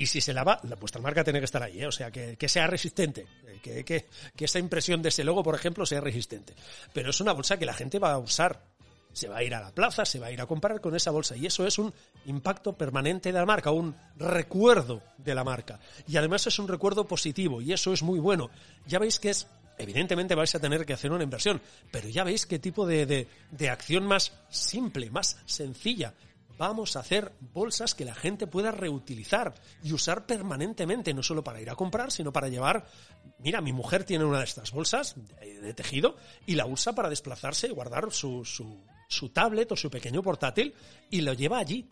Y 0.00 0.06
si 0.06 0.20
se 0.20 0.32
lava, 0.32 0.60
la, 0.62 0.76
vuestra 0.76 1.00
marca 1.00 1.24
tiene 1.24 1.40
que 1.40 1.44
estar 1.44 1.62
ahí, 1.62 1.82
¿eh? 1.82 1.86
o 1.86 1.92
sea, 1.92 2.10
que, 2.10 2.48
sea 2.48 2.66
resistente, 2.66 3.26
eh, 3.64 3.84
que, 3.84 4.06
esa 4.38 4.58
impresión 4.58 5.02
de 5.02 5.10
ese 5.10 5.24
logo, 5.24 5.42
por 5.42 5.54
ejemplo, 5.54 5.84
sea 5.84 6.00
resistente. 6.00 6.54
Pero 6.94 7.10
es 7.10 7.20
una 7.20 7.32
bolsa 7.32 7.58
que 7.58 7.66
la 7.66 7.74
gente 7.74 7.98
va 7.98 8.12
a 8.12 8.18
usar. 8.18 8.64
Se 9.12 9.28
va 9.28 9.38
a 9.38 9.42
ir 9.42 9.54
a 9.54 9.60
la 9.60 9.72
plaza, 9.72 10.04
se 10.04 10.20
va 10.20 10.28
a 10.28 10.32
ir 10.32 10.40
a 10.40 10.46
comprar 10.46 10.80
con 10.80 10.94
esa 10.94 11.10
bolsa. 11.10 11.36
Y 11.36 11.44
eso 11.44 11.66
es 11.66 11.78
un 11.78 11.92
impacto 12.26 12.74
permanente 12.74 13.32
de 13.32 13.38
la 13.38 13.44
marca, 13.44 13.72
un 13.72 13.94
recuerdo 14.16 15.02
de 15.18 15.34
la 15.34 15.44
marca. 15.44 15.80
Y 16.06 16.16
además 16.16 16.46
es 16.46 16.58
un 16.58 16.68
recuerdo 16.68 17.06
positivo, 17.06 17.60
y 17.60 17.72
eso 17.72 17.92
es 17.92 18.02
muy 18.02 18.20
bueno. 18.20 18.48
Ya 18.86 19.00
veis 19.00 19.18
que 19.18 19.30
es 19.30 19.48
evidentemente 19.76 20.34
vais 20.34 20.54
a 20.54 20.60
tener 20.60 20.86
que 20.86 20.92
hacer 20.92 21.10
una 21.10 21.24
inversión, 21.24 21.60
pero 21.90 22.08
ya 22.08 22.22
veis 22.22 22.46
qué 22.46 22.58
tipo 22.58 22.86
de, 22.86 23.06
de, 23.06 23.28
de, 23.50 23.70
acción 23.70 24.06
más 24.06 24.32
simple, 24.50 25.10
más 25.10 25.38
sencilla 25.46 26.14
vamos 26.60 26.94
a 26.94 27.00
hacer 27.00 27.32
bolsas 27.40 27.94
que 27.94 28.04
la 28.04 28.14
gente 28.14 28.46
pueda 28.46 28.70
reutilizar 28.70 29.54
y 29.82 29.94
usar 29.94 30.26
permanentemente, 30.26 31.14
no 31.14 31.22
solo 31.22 31.42
para 31.42 31.58
ir 31.62 31.70
a 31.70 31.74
comprar, 31.74 32.12
sino 32.12 32.34
para 32.34 32.48
llevar... 32.48 32.86
Mira, 33.38 33.62
mi 33.62 33.72
mujer 33.72 34.04
tiene 34.04 34.26
una 34.26 34.40
de 34.40 34.44
estas 34.44 34.70
bolsas 34.70 35.14
de, 35.40 35.72
tejido 35.72 36.16
y 36.44 36.56
la 36.56 36.66
usa 36.66 36.92
para 36.92 37.08
desplazarse 37.08 37.68
y 37.68 37.70
guardar 37.70 38.12
su, 38.12 38.44
su, 38.44 38.84
su 39.08 39.30
tablet 39.30 39.72
o 39.72 39.76
su 39.76 39.90
pequeño 39.90 40.22
portátil 40.22 40.74
y 41.08 41.22
lo 41.22 41.32
lleva 41.32 41.58
allí. 41.58 41.88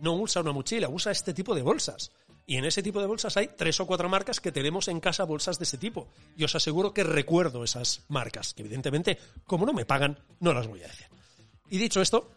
No 0.00 0.12
usa 0.16 0.42
una 0.42 0.52
mochila, 0.52 0.90
usa 0.90 1.12
este 1.12 1.32
tipo 1.32 1.54
de 1.54 1.62
bolsas. 1.62 2.12
Y 2.44 2.56
en 2.56 2.66
ese 2.66 2.82
tipo 2.82 3.00
de 3.00 3.06
bolsas 3.06 3.38
hay 3.38 3.48
tres 3.56 3.80
o 3.80 3.86
cuatro 3.86 4.10
marcas 4.10 4.38
que 4.38 4.52
tenemos 4.52 4.88
en 4.88 5.00
casa 5.00 5.24
bolsas 5.24 5.58
de 5.58 5.64
ese 5.64 5.78
tipo. 5.78 6.08
Y 6.36 6.44
os 6.44 6.54
aseguro 6.54 6.92
que 6.92 7.04
recuerdo 7.04 7.64
esas 7.64 8.04
marcas, 8.08 8.52
que 8.52 8.60
evidentemente, 8.60 9.18
como 9.46 9.64
no 9.64 9.72
me 9.72 9.86
pagan, 9.86 10.18
no 10.40 10.52
las 10.52 10.66
voy 10.66 10.82
a 10.82 10.88
decir. 10.88 11.06
Y 11.70 11.78
dicho 11.78 12.02
esto, 12.02 12.30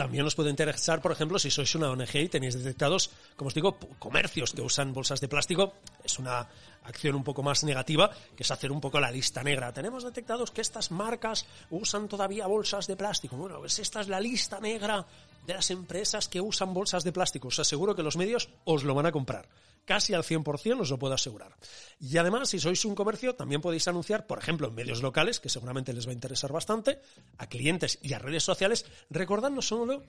también 0.00 0.24
os 0.24 0.34
puede 0.34 0.48
interesar, 0.48 1.02
por 1.02 1.12
ejemplo, 1.12 1.38
si 1.38 1.50
sois 1.52 1.74
una 1.76 1.92
ONG 1.92 2.24
y 2.24 2.32
tenéis 2.32 2.56
detectados, 2.56 3.12
como 3.36 3.48
os 3.48 3.54
digo, 3.54 3.76
comercios 4.00 4.56
que 4.56 4.64
usan 4.64 4.96
bolsas 4.96 5.20
de 5.20 5.28
plástico. 5.28 5.74
Es 6.02 6.18
una 6.18 6.48
acción 6.84 7.16
un 7.16 7.22
poco 7.22 7.42
más 7.42 7.64
negativa, 7.64 8.08
que 8.34 8.42
es 8.42 8.50
hacer 8.50 8.72
un 8.72 8.80
poco 8.80 8.98
la 8.98 9.10
lista 9.10 9.42
negra. 9.42 9.74
Tenemos 9.74 10.02
detectados 10.02 10.52
que 10.52 10.62
estas 10.62 10.90
marcas 10.90 11.44
usan 11.68 12.08
todavía 12.08 12.46
bolsas 12.46 12.86
de 12.86 12.96
plástico. 12.96 13.36
Bueno, 13.36 13.58
pues 13.58 13.78
esta 13.78 14.00
es 14.00 14.08
la 14.08 14.20
lista 14.20 14.58
negra 14.58 15.04
de 15.46 15.52
las 15.52 15.70
empresas 15.70 16.28
que 16.28 16.40
usan 16.40 16.72
bolsas 16.72 17.04
de 17.04 17.12
plástico. 17.12 17.48
Os 17.48 17.58
aseguro 17.58 17.94
que 17.94 18.02
los 18.02 18.16
medios 18.16 18.48
os 18.64 18.84
lo 18.84 18.94
van 18.94 19.04
a 19.04 19.12
comprar 19.12 19.50
casi 19.84 20.14
al 20.14 20.22
100% 20.22 20.80
os 20.80 20.90
lo 20.90 20.98
puedo 20.98 21.14
asegurar. 21.14 21.56
Y 21.98 22.16
además, 22.16 22.48
si 22.48 22.58
sois 22.58 22.84
un 22.84 22.94
comercio, 22.94 23.34
también 23.34 23.60
podéis 23.60 23.88
anunciar, 23.88 24.26
por 24.26 24.38
ejemplo, 24.38 24.68
en 24.68 24.74
medios 24.74 25.02
locales, 25.02 25.40
que 25.40 25.48
seguramente 25.48 25.92
les 25.92 26.06
va 26.06 26.10
a 26.10 26.14
interesar 26.14 26.52
bastante, 26.52 27.00
a 27.38 27.46
clientes 27.48 27.98
y 28.02 28.12
a 28.12 28.18
redes 28.18 28.44
sociales, 28.44 28.86
recordando 29.10 29.62
solo 29.62 30.04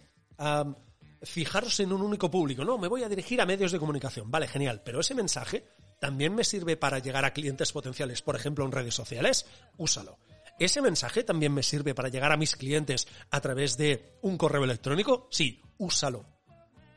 fijaros 1.24 1.80
en 1.80 1.92
un 1.94 2.02
único 2.02 2.32
público. 2.32 2.64
No, 2.64 2.78
me 2.78 2.88
voy 2.88 3.04
a 3.04 3.10
dirigir 3.10 3.42
a 3.42 3.46
medios 3.46 3.72
de 3.72 3.80
comunicación. 3.80 4.32
Vale, 4.32 4.48
genial. 4.48 4.82
Pero 4.84 5.02
ese 5.02 5.16
mensaje 5.16 5.66
también 6.00 6.34
me 6.34 6.44
sirve 6.44 6.78
para 6.78 7.00
llegar 7.00 7.26
a 7.26 7.34
clientes 7.34 7.72
potenciales, 7.72 8.22
por 8.22 8.36
ejemplo, 8.36 8.66
en 8.66 8.72
redes 8.72 8.96
sociales. 8.96 9.46
Úsalo. 9.78 10.18
¿Ese 10.60 10.82
mensaje 10.82 11.24
también 11.24 11.54
me 11.54 11.64
sirve 11.64 11.96
para 11.96 12.10
llegar 12.10 12.32
a 12.32 12.38
mis 12.38 12.56
clientes 12.56 13.08
a 13.30 13.42
través 13.42 13.78
de 13.78 14.18
un 14.22 14.38
correo 14.38 14.64
electrónico? 14.64 15.28
Sí, 15.32 15.62
úsalo 15.78 16.26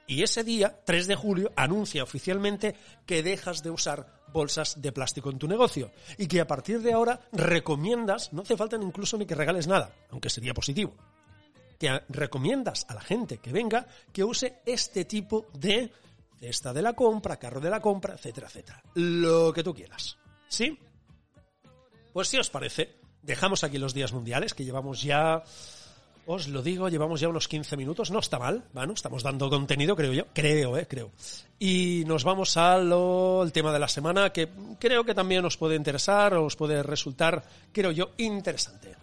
Y 0.07 0.23
ese 0.23 0.45
día, 0.45 0.81
3 0.85 1.07
de 1.07 1.17
julio, 1.17 1.53
anuncia 1.57 2.03
oficialmente 2.03 2.75
que 3.07 3.23
dejas 3.23 3.63
de 3.63 3.71
usar 3.71 4.23
bolsas 4.33 4.83
de 4.83 4.93
plástico 4.93 5.31
en 5.31 5.39
tu 5.39 5.49
negocio 5.49 5.93
y 6.19 6.27
que 6.27 6.41
a 6.41 6.47
partir 6.47 6.83
de 6.83 6.93
ahora 6.93 7.21
recomiendas, 7.33 8.33
no 8.33 8.43
hace 8.43 8.57
falta 8.57 8.77
incluso 8.77 9.17
ni 9.17 9.27
que 9.27 9.35
regales 9.35 9.67
nada, 9.67 9.95
aunque 10.11 10.29
sería 10.29 10.53
positivo, 10.53 10.95
que 11.79 12.03
recomiendas 12.09 12.85
a 12.89 12.95
la 12.95 13.01
gente 13.01 13.39
que 13.39 13.53
venga 13.53 13.87
que 14.13 14.25
use 14.25 14.61
este 14.67 15.05
tipo 15.05 15.47
de 15.55 15.91
cesta 16.39 16.73
de 16.73 16.83
la 16.83 16.93
compra, 16.93 17.39
carro 17.39 17.61
de 17.61 17.71
la 17.71 17.81
compra, 17.81 18.15
etcétera, 18.15 18.49
etcétera. 18.49 18.83
Lo 18.95 19.53
que 19.53 19.63
tú 19.63 19.73
quieras. 19.73 20.19
¿Sí? 20.49 20.79
Pues 22.13 22.29
si 22.29 22.37
os 22.37 22.51
parece, 22.51 22.97
dejamos 23.23 23.65
aquí 23.65 23.79
los 23.79 23.95
días 23.95 24.13
mundiales, 24.13 24.53
que 24.53 24.65
llevamos 24.65 25.03
ya, 25.03 25.43
os 26.27 26.49
lo 26.49 26.63
digo, 26.63 26.89
llevamos 26.89 27.21
ya 27.21 27.29
unos 27.29 27.49
15 27.49 27.77
minutos, 27.77 28.11
no 28.11 28.19
está 28.19 28.39
mal, 28.39 28.65
bueno, 28.73 28.93
estamos 28.93 29.23
dando 29.23 29.51
contenido, 29.51 29.97
creo 29.97 30.13
yo, 30.13 30.27
creo, 30.33 30.77
eh, 30.77 30.87
creo. 30.87 31.11
Y 31.59 32.05
nos 32.07 32.25
vamos 32.25 32.57
al 32.57 33.51
tema 33.53 33.73
de 33.73 33.79
la 33.79 33.89
semana, 33.89 34.31
que 34.31 34.49
creo 34.79 35.05
que 35.05 35.15
también 35.15 35.45
os 35.45 35.57
puede 35.57 35.77
interesar, 35.77 36.35
os 36.35 36.57
puede 36.57 36.83
resultar, 36.83 37.43
creo 37.73 37.91
yo, 37.91 38.11
interesante. 38.19 38.97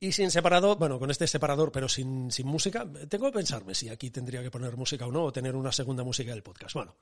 Y 0.00 0.10
sin 0.10 0.32
separador, 0.32 0.78
bueno, 0.78 0.98
con 0.98 1.12
este 1.12 1.28
separador, 1.28 1.70
pero 1.70 1.88
sin, 1.88 2.28
sin 2.32 2.48
música, 2.48 2.84
tengo 3.08 3.26
que 3.26 3.38
pensarme 3.38 3.72
si 3.72 3.88
aquí 3.88 4.10
tendría 4.10 4.42
que 4.42 4.50
poner 4.50 4.76
música 4.76 5.06
o 5.06 5.12
no, 5.12 5.22
o 5.22 5.32
tener 5.32 5.54
una 5.54 5.70
segunda 5.70 6.02
música 6.02 6.32
del 6.32 6.42
podcast. 6.42 6.74
Bueno, 6.74 6.96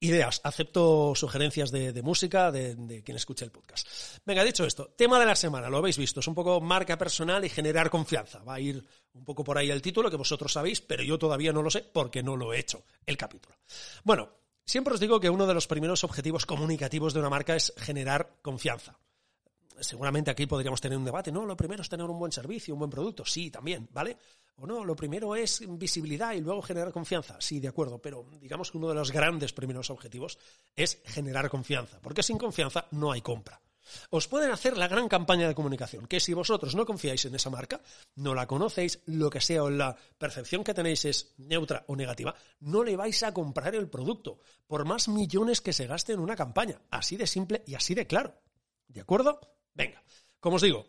ideas, 0.00 0.40
acepto 0.44 1.14
sugerencias 1.14 1.70
de, 1.70 2.02
música 2.02 2.50
de, 2.50 2.74
de, 2.74 3.02
quien 3.02 3.16
escuche 3.16 3.44
el 3.44 3.50
podcast. 3.50 3.86
Venga, 4.24 4.42
dicho 4.42 4.64
esto, 4.64 4.94
tema 4.96 5.20
de 5.20 5.26
la 5.26 5.36
semana, 5.36 5.68
lo 5.68 5.76
habéis 5.76 5.98
visto, 5.98 6.20
es 6.20 6.26
un 6.26 6.34
poco 6.34 6.60
marca 6.60 6.96
personal 6.96 7.44
y 7.44 7.50
generar 7.50 7.90
confianza. 7.90 8.42
Va 8.42 8.54
a 8.54 8.60
ir 8.60 8.84
un 9.12 9.24
poco 9.24 9.44
por 9.44 9.58
ahí 9.58 9.70
el 9.70 9.82
título 9.82 10.10
que 10.10 10.16
vosotros 10.16 10.52
sabéis, 10.52 10.80
pero 10.80 11.02
yo 11.02 11.18
todavía 11.18 11.52
no 11.52 11.62
lo 11.62 11.70
sé 11.70 11.82
porque 11.82 12.22
no 12.22 12.36
lo 12.36 12.52
he 12.52 12.58
hecho, 12.58 12.84
el 13.04 13.18
capítulo. 13.18 13.56
Bueno, 14.02 14.30
siempre 14.64 14.94
os 14.94 15.00
digo 15.00 15.20
que 15.20 15.30
uno 15.30 15.46
de 15.46 15.54
los 15.54 15.66
primeros 15.66 16.02
objetivos 16.02 16.46
comunicativos 16.46 17.12
de 17.12 17.20
una 17.20 17.30
marca 17.30 17.54
es 17.54 17.72
generar 17.76 18.38
confianza 18.42 18.98
seguramente 19.80 20.30
aquí 20.30 20.46
podríamos 20.46 20.80
tener 20.80 20.96
un 20.96 21.04
debate. 21.04 21.32
No, 21.32 21.44
lo 21.44 21.56
primero 21.56 21.82
es 21.82 21.88
tener 21.88 22.06
un 22.06 22.18
buen 22.18 22.32
servicio, 22.32 22.74
un 22.74 22.80
buen 22.80 22.90
producto. 22.90 23.24
Sí, 23.24 23.50
también, 23.50 23.88
¿vale? 23.92 24.16
O 24.56 24.66
no, 24.66 24.84
lo 24.84 24.94
primero 24.94 25.34
es 25.34 25.62
visibilidad 25.66 26.34
y 26.34 26.40
luego 26.40 26.62
generar 26.62 26.92
confianza. 26.92 27.36
Sí, 27.40 27.60
de 27.60 27.68
acuerdo, 27.68 27.98
pero 27.98 28.26
digamos 28.40 28.70
que 28.70 28.78
uno 28.78 28.88
de 28.88 28.94
los 28.94 29.10
grandes 29.10 29.52
primeros 29.52 29.90
objetivos 29.90 30.38
es 30.76 31.00
generar 31.06 31.48
confianza, 31.48 31.98
porque 32.02 32.22
sin 32.22 32.36
confianza 32.36 32.86
no 32.90 33.10
hay 33.10 33.22
compra. 33.22 33.60
Os 34.10 34.28
pueden 34.28 34.50
hacer 34.50 34.76
la 34.76 34.88
gran 34.88 35.08
campaña 35.08 35.48
de 35.48 35.54
comunicación, 35.54 36.06
que 36.06 36.20
si 36.20 36.34
vosotros 36.34 36.74
no 36.74 36.86
confiáis 36.86 37.24
en 37.24 37.34
esa 37.34 37.50
marca, 37.50 37.80
no 38.16 38.34
la 38.34 38.46
conocéis, 38.46 39.00
lo 39.06 39.30
que 39.30 39.40
sea, 39.40 39.64
o 39.64 39.70
la 39.70 39.96
percepción 40.18 40.62
que 40.62 40.74
tenéis 40.74 41.04
es 41.04 41.34
neutra 41.38 41.84
o 41.88 41.96
negativa, 41.96 42.34
no 42.60 42.84
le 42.84 42.96
vais 42.96 43.22
a 43.22 43.32
comprar 43.34 43.74
el 43.74 43.88
producto, 43.88 44.38
por 44.66 44.84
más 44.84 45.08
millones 45.08 45.60
que 45.60 45.72
se 45.72 45.86
gaste 45.86 46.12
en 46.12 46.20
una 46.20 46.36
campaña. 46.36 46.80
Así 46.90 47.16
de 47.16 47.26
simple 47.26 47.62
y 47.66 47.74
así 47.74 47.94
de 47.94 48.06
claro. 48.06 48.34
¿De 48.88 49.00
acuerdo? 49.00 49.40
Venga, 49.80 50.02
como 50.40 50.56
os 50.56 50.62
digo, 50.62 50.86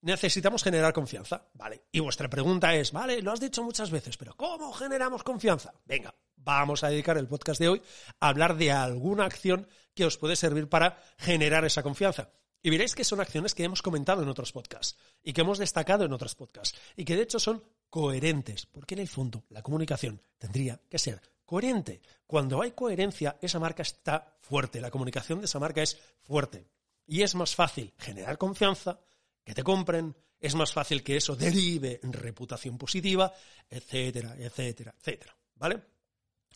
necesitamos 0.00 0.62
generar 0.62 0.94
confianza, 0.94 1.46
¿vale? 1.52 1.82
Y 1.92 2.00
vuestra 2.00 2.30
pregunta 2.30 2.74
es, 2.74 2.90
vale, 2.90 3.20
lo 3.20 3.32
has 3.32 3.40
dicho 3.40 3.62
muchas 3.62 3.90
veces, 3.90 4.16
pero 4.16 4.34
¿cómo 4.34 4.72
generamos 4.72 5.22
confianza? 5.22 5.74
Venga, 5.84 6.14
vamos 6.36 6.82
a 6.82 6.88
dedicar 6.88 7.18
el 7.18 7.28
podcast 7.28 7.60
de 7.60 7.68
hoy 7.68 7.82
a 8.20 8.28
hablar 8.28 8.56
de 8.56 8.72
alguna 8.72 9.26
acción 9.26 9.68
que 9.94 10.06
os 10.06 10.16
puede 10.16 10.36
servir 10.36 10.70
para 10.70 11.02
generar 11.18 11.66
esa 11.66 11.82
confianza. 11.82 12.30
Y 12.62 12.70
veréis 12.70 12.94
que 12.94 13.04
son 13.04 13.20
acciones 13.20 13.54
que 13.54 13.64
hemos 13.64 13.82
comentado 13.82 14.22
en 14.22 14.28
otros 14.30 14.52
podcasts 14.52 14.96
y 15.22 15.34
que 15.34 15.42
hemos 15.42 15.58
destacado 15.58 16.06
en 16.06 16.12
otros 16.14 16.34
podcasts 16.34 16.78
y 16.96 17.04
que 17.04 17.16
de 17.16 17.24
hecho 17.24 17.38
son 17.38 17.62
coherentes, 17.90 18.64
porque 18.64 18.94
en 18.94 19.02
el 19.02 19.08
fondo 19.08 19.44
la 19.50 19.60
comunicación 19.60 20.22
tendría 20.38 20.80
que 20.88 20.98
ser 20.98 21.20
coherente. 21.44 22.00
Cuando 22.26 22.62
hay 22.62 22.70
coherencia, 22.70 23.36
esa 23.42 23.60
marca 23.60 23.82
está 23.82 24.38
fuerte, 24.40 24.80
la 24.80 24.90
comunicación 24.90 25.40
de 25.40 25.44
esa 25.44 25.58
marca 25.58 25.82
es 25.82 26.00
fuerte. 26.22 26.66
Y 27.06 27.22
es 27.22 27.34
más 27.34 27.54
fácil 27.54 27.92
generar 27.98 28.38
confianza, 28.38 28.98
que 29.44 29.54
te 29.54 29.62
compren, 29.62 30.16
es 30.40 30.54
más 30.54 30.72
fácil 30.72 31.02
que 31.02 31.16
eso 31.16 31.36
derive 31.36 32.00
en 32.02 32.12
reputación 32.12 32.76
positiva, 32.78 33.32
etcétera, 33.68 34.36
etcétera, 34.38 34.94
etcétera. 34.98 35.36
¿Vale? 35.56 35.82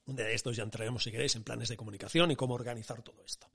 De 0.07 0.35
estos 0.35 0.57
ya 0.57 0.63
entraremos, 0.63 1.03
si 1.03 1.11
queréis, 1.11 1.37
en 1.37 1.45
planes 1.45 1.69
de 1.69 1.77
comunicación 1.77 2.31
y 2.31 2.37
cómo 2.37 2.55
organizar 2.55 3.03
todo 3.03 3.23
esto. 3.25 3.49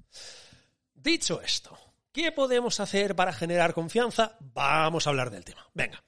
Dicho 0.93 1.41
esto, 1.41 1.77
¿qué 2.11 2.31
podemos 2.31 2.79
hacer 2.79 3.15
para 3.15 3.33
generar 3.33 3.73
confianza? 3.73 4.37
Vamos 4.39 5.05
a 5.05 5.09
hablar 5.09 5.31
del 5.31 5.43
tema. 5.43 5.67
Venga. 5.73 6.03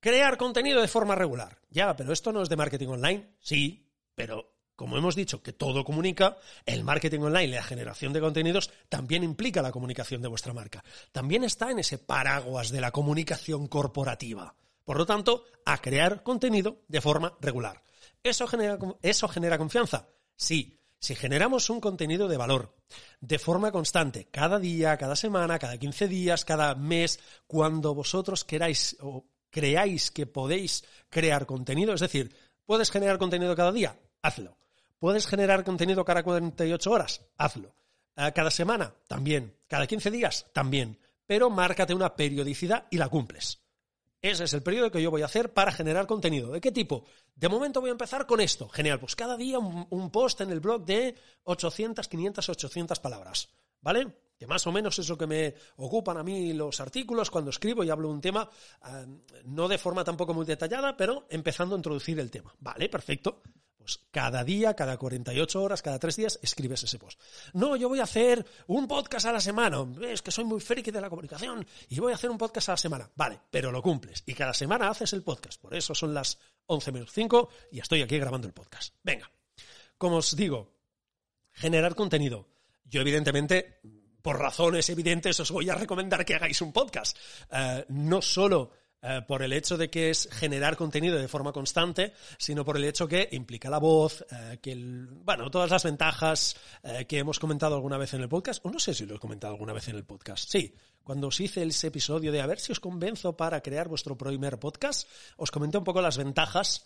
Crear 0.00 0.36
contenido 0.36 0.80
de 0.80 0.88
forma 0.88 1.14
regular. 1.14 1.58
Ya, 1.70 1.94
pero 1.96 2.12
esto 2.12 2.32
no 2.32 2.42
es 2.42 2.48
de 2.48 2.56
marketing 2.56 2.88
online. 2.88 3.34
Sí, 3.40 3.90
pero 4.14 4.59
como 4.80 4.96
hemos 4.96 5.14
dicho 5.14 5.42
que 5.42 5.52
todo 5.52 5.84
comunica, 5.84 6.38
el 6.64 6.84
marketing 6.84 7.20
online 7.20 7.44
y 7.44 7.54
la 7.56 7.62
generación 7.62 8.14
de 8.14 8.20
contenidos 8.22 8.70
también 8.88 9.22
implica 9.22 9.60
la 9.60 9.72
comunicación 9.72 10.22
de 10.22 10.28
vuestra 10.28 10.54
marca. 10.54 10.82
También 11.12 11.44
está 11.44 11.70
en 11.70 11.80
ese 11.80 11.98
paraguas 11.98 12.70
de 12.70 12.80
la 12.80 12.90
comunicación 12.90 13.66
corporativa. 13.66 14.54
Por 14.82 14.96
lo 14.96 15.04
tanto, 15.04 15.44
a 15.66 15.82
crear 15.82 16.22
contenido 16.22 16.80
de 16.88 17.02
forma 17.02 17.36
regular. 17.42 17.82
¿Eso 18.22 18.46
genera, 18.46 18.78
eso 19.02 19.28
genera 19.28 19.58
confianza? 19.58 20.08
Sí. 20.34 20.80
Si 20.98 21.14
generamos 21.14 21.68
un 21.68 21.82
contenido 21.82 22.26
de 22.26 22.38
valor 22.38 22.74
de 23.20 23.38
forma 23.38 23.70
constante, 23.72 24.28
cada 24.30 24.58
día, 24.58 24.96
cada 24.96 25.14
semana, 25.14 25.58
cada 25.58 25.76
15 25.76 26.08
días, 26.08 26.46
cada 26.46 26.74
mes, 26.74 27.20
cuando 27.46 27.94
vosotros 27.94 28.44
queráis 28.44 28.96
o 29.00 29.26
creáis 29.50 30.10
que 30.10 30.24
podéis 30.24 30.84
crear 31.10 31.44
contenido, 31.44 31.92
es 31.92 32.00
decir, 32.00 32.34
¿puedes 32.64 32.90
generar 32.90 33.18
contenido 33.18 33.54
cada 33.54 33.72
día? 33.72 33.98
Hazlo. 34.22 34.56
¿Puedes 35.00 35.26
generar 35.26 35.64
contenido 35.64 36.04
cada 36.04 36.22
48 36.22 36.90
horas? 36.90 37.22
Hazlo. 37.38 37.74
Eh, 38.16 38.30
¿Cada 38.34 38.50
semana? 38.50 38.94
También. 39.08 39.56
¿Cada 39.66 39.86
15 39.86 40.10
días? 40.10 40.46
También. 40.52 40.98
Pero 41.26 41.48
márcate 41.48 41.94
una 41.94 42.14
periodicidad 42.14 42.86
y 42.90 42.98
la 42.98 43.08
cumples. 43.08 43.62
Ese 44.20 44.44
es 44.44 44.52
el 44.52 44.62
periodo 44.62 44.90
que 44.90 45.00
yo 45.00 45.10
voy 45.10 45.22
a 45.22 45.24
hacer 45.24 45.54
para 45.54 45.72
generar 45.72 46.06
contenido. 46.06 46.52
¿De 46.52 46.60
qué 46.60 46.70
tipo? 46.70 47.06
De 47.34 47.48
momento 47.48 47.80
voy 47.80 47.88
a 47.88 47.92
empezar 47.92 48.26
con 48.26 48.42
esto. 48.42 48.68
Genial, 48.68 49.00
pues 49.00 49.16
cada 49.16 49.38
día 49.38 49.58
un, 49.58 50.10
post 50.10 50.42
en 50.42 50.50
el 50.50 50.60
blog 50.60 50.84
de 50.84 51.14
800, 51.44 52.06
500, 52.06 52.48
800 52.50 53.00
palabras. 53.00 53.48
¿Vale? 53.80 54.06
Que 54.38 54.46
más 54.46 54.66
o 54.66 54.72
menos 54.72 54.98
es 54.98 55.08
lo 55.08 55.16
que 55.16 55.26
me 55.26 55.54
ocupan 55.76 56.18
a 56.18 56.22
mí 56.22 56.52
los 56.52 56.78
artículos 56.80 57.30
cuando 57.30 57.48
escribo 57.48 57.82
y 57.82 57.88
hablo 57.88 58.08
de 58.08 58.14
un 58.14 58.20
tema, 58.20 58.50
eh, 58.84 59.06
no 59.46 59.66
de 59.66 59.78
forma 59.78 60.04
tampoco 60.04 60.34
muy 60.34 60.44
detallada, 60.44 60.94
pero 60.94 61.26
empezando 61.30 61.74
a 61.74 61.78
introducir 61.78 62.20
el 62.20 62.30
tema. 62.30 62.54
Vale, 62.58 62.90
perfecto. 62.90 63.40
Pues 63.80 63.98
cada 64.10 64.44
día, 64.44 64.76
cada 64.76 64.98
48 64.98 65.62
horas, 65.62 65.80
cada 65.80 65.98
tres 65.98 66.16
días, 66.16 66.38
escribes 66.42 66.82
ese 66.82 66.98
post. 66.98 67.18
No, 67.54 67.76
yo 67.76 67.88
voy 67.88 68.00
a 68.00 68.02
hacer 68.02 68.44
un 68.66 68.86
podcast 68.86 69.24
a 69.24 69.32
la 69.32 69.40
semana. 69.40 69.78
Es 70.02 70.20
que 70.20 70.30
soy 70.30 70.44
muy 70.44 70.60
friki 70.60 70.90
de 70.90 71.00
la 71.00 71.08
comunicación 71.08 71.66
y 71.88 71.98
voy 71.98 72.12
a 72.12 72.16
hacer 72.16 72.28
un 72.28 72.36
podcast 72.36 72.68
a 72.68 72.72
la 72.72 72.76
semana. 72.76 73.10
Vale, 73.16 73.40
pero 73.50 73.72
lo 73.72 73.80
cumples. 73.80 74.22
Y 74.26 74.34
cada 74.34 74.52
semana 74.52 74.90
haces 74.90 75.14
el 75.14 75.22
podcast. 75.22 75.58
Por 75.58 75.74
eso 75.74 75.94
son 75.94 76.12
las 76.12 76.38
11 76.66 76.92
menos 76.92 77.10
5 77.10 77.48
y 77.72 77.80
estoy 77.80 78.02
aquí 78.02 78.18
grabando 78.18 78.46
el 78.46 78.52
podcast. 78.52 78.94
Venga. 79.02 79.30
Como 79.96 80.16
os 80.16 80.36
digo, 80.36 80.74
generar 81.52 81.94
contenido. 81.94 82.48
Yo, 82.84 83.00
evidentemente, 83.00 83.80
por 84.20 84.38
razones 84.38 84.90
evidentes, 84.90 85.40
os 85.40 85.50
voy 85.50 85.70
a 85.70 85.74
recomendar 85.74 86.26
que 86.26 86.34
hagáis 86.34 86.60
un 86.60 86.74
podcast. 86.74 87.16
Eh, 87.50 87.86
no 87.88 88.20
solo 88.20 88.72
eh, 89.02 89.22
por 89.26 89.42
el 89.42 89.54
hecho 89.54 89.78
de 89.78 89.88
que 89.88 90.10
es 90.10 90.28
generar 90.30 90.76
contenido 90.76 91.16
de 91.16 91.26
forma 91.26 91.52
constante, 91.52 92.12
sino 92.36 92.66
por 92.66 92.76
el 92.76 92.84
hecho 92.84 93.08
que 93.08 93.30
implica 93.32 93.70
la 93.70 93.78
voz, 93.78 94.26
eh, 94.30 94.58
que 94.60 94.76
bueno, 94.76 95.50
todas 95.50 95.70
las 95.70 95.84
ventajas 95.84 96.54
eh, 96.82 97.06
que 97.06 97.18
hemos 97.18 97.38
comentado 97.38 97.74
alguna 97.74 97.96
vez 97.96 98.12
en 98.12 98.20
el 98.20 98.28
podcast, 98.28 98.64
o 98.66 98.70
no 98.70 98.78
sé 98.78 98.92
si 98.92 99.06
lo 99.06 99.14
he 99.14 99.18
comentado 99.18 99.54
alguna 99.54 99.72
vez 99.72 99.88
en 99.88 99.96
el 99.96 100.04
podcast, 100.04 100.50
sí, 100.50 100.74
cuando 101.02 101.28
os 101.28 101.40
hice 101.40 101.62
ese 101.62 101.86
episodio 101.86 102.30
de 102.30 102.42
a 102.42 102.46
ver 102.46 102.60
si 102.60 102.72
os 102.72 102.80
convenzo 102.80 103.34
para 103.38 103.62
crear 103.62 103.88
vuestro 103.88 104.18
primer 104.18 104.58
podcast, 104.58 105.08
os 105.38 105.50
comenté 105.50 105.78
un 105.78 105.84
poco 105.84 106.02
las 106.02 106.18
ventajas 106.18 106.84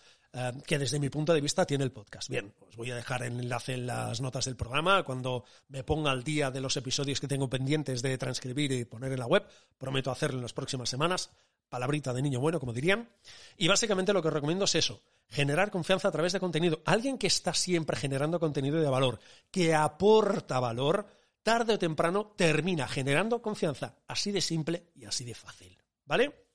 que 0.67 0.81
desde 0.81 0.99
mi 0.99 1.11
punto 1.11 1.33
de 1.33 1.41
vista 1.41 1.65
tiene 1.65 1.85
el 1.85 1.93
podcast. 1.93 2.29
Bien, 2.29 2.53
os 2.69 2.75
voy 2.75 2.91
a 2.91 2.97
dejar 2.97 3.23
el 3.23 3.39
enlace 3.39 3.75
en 3.75 3.87
las 3.87 4.21
notas 4.21 4.47
del 4.47 4.57
programa 4.57 5.05
cuando 5.05 5.45
me 5.69 5.85
ponga 5.85 6.11
al 6.11 6.25
día 6.25 6.51
de 6.51 6.61
los 6.61 6.77
episodios 6.77 7.21
que 7.21 7.29
tengo 7.29 7.49
pendientes 7.49 8.03
de 8.03 8.19
transcribir 8.19 8.73
y 8.73 8.85
poner 8.85 9.13
en 9.13 9.21
la 9.21 9.29
web. 9.29 9.45
Prometo 9.79 10.11
hacerlo 10.11 10.39
en 10.39 10.43
las 10.43 10.53
próximas 10.53 10.89
semanas 10.89 11.31
palabrita 11.75 12.13
de 12.13 12.23
niño 12.23 12.39
bueno, 12.39 12.61
como 12.61 12.73
dirían. 12.73 13.09
Y 13.57 13.67
básicamente 13.67 14.13
lo 14.13 14.23
que 14.23 14.29
os 14.29 14.35
recomiendo 14.35 14.65
es 14.65 14.77
eso, 14.77 15.03
generar 15.29 15.73
confianza 15.73 16.07
a 16.07 16.13
través 16.13 16.33
de 16.33 16.39
contenido. 16.39 16.81
Alguien 16.85 17.19
que 17.19 17.27
está 17.27 17.53
siempre 17.53 17.97
generando 17.97 18.39
contenido 18.39 18.81
de 18.81 18.89
valor, 18.89 19.19
que 19.51 19.75
aporta 19.75 20.61
valor, 20.61 21.05
tarde 21.43 21.75
o 21.75 21.79
temprano 21.79 22.33
termina 22.37 22.87
generando 22.87 23.43
confianza. 23.43 23.97
Así 24.07 24.31
de 24.31 24.41
simple 24.41 24.93
y 24.95 25.05
así 25.05 25.25
de 25.25 25.35
fácil. 25.35 25.77
¿Vale? 26.05 26.47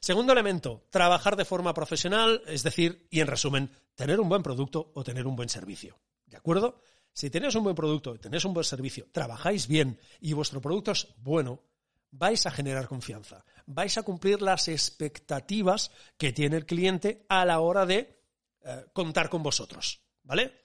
Segundo 0.00 0.32
elemento, 0.32 0.82
trabajar 0.90 1.36
de 1.36 1.44
forma 1.44 1.72
profesional, 1.72 2.42
es 2.48 2.64
decir, 2.64 3.06
y 3.10 3.20
en 3.20 3.28
resumen, 3.28 3.70
tener 3.94 4.18
un 4.18 4.28
buen 4.28 4.42
producto 4.42 4.90
o 4.92 5.04
tener 5.04 5.24
un 5.28 5.36
buen 5.36 5.48
servicio. 5.48 6.00
¿De 6.26 6.36
acuerdo? 6.36 6.80
Si 7.12 7.30
tenéis 7.30 7.54
un 7.54 7.62
buen 7.62 7.76
producto 7.76 8.18
tenéis 8.18 8.44
un 8.44 8.54
buen 8.54 8.64
servicio, 8.64 9.06
trabajáis 9.12 9.68
bien 9.68 10.00
y 10.20 10.32
vuestro 10.32 10.60
producto 10.60 10.90
es 10.90 11.06
bueno, 11.18 11.62
vais 12.16 12.46
a 12.46 12.50
generar 12.50 12.86
confianza, 12.86 13.44
vais 13.66 13.98
a 13.98 14.02
cumplir 14.02 14.40
las 14.40 14.68
expectativas 14.68 15.90
que 16.16 16.32
tiene 16.32 16.56
el 16.56 16.66
cliente 16.66 17.26
a 17.28 17.44
la 17.44 17.60
hora 17.60 17.86
de 17.86 18.22
eh, 18.62 18.86
contar 18.92 19.28
con 19.28 19.42
vosotros, 19.42 20.00
¿vale? 20.22 20.64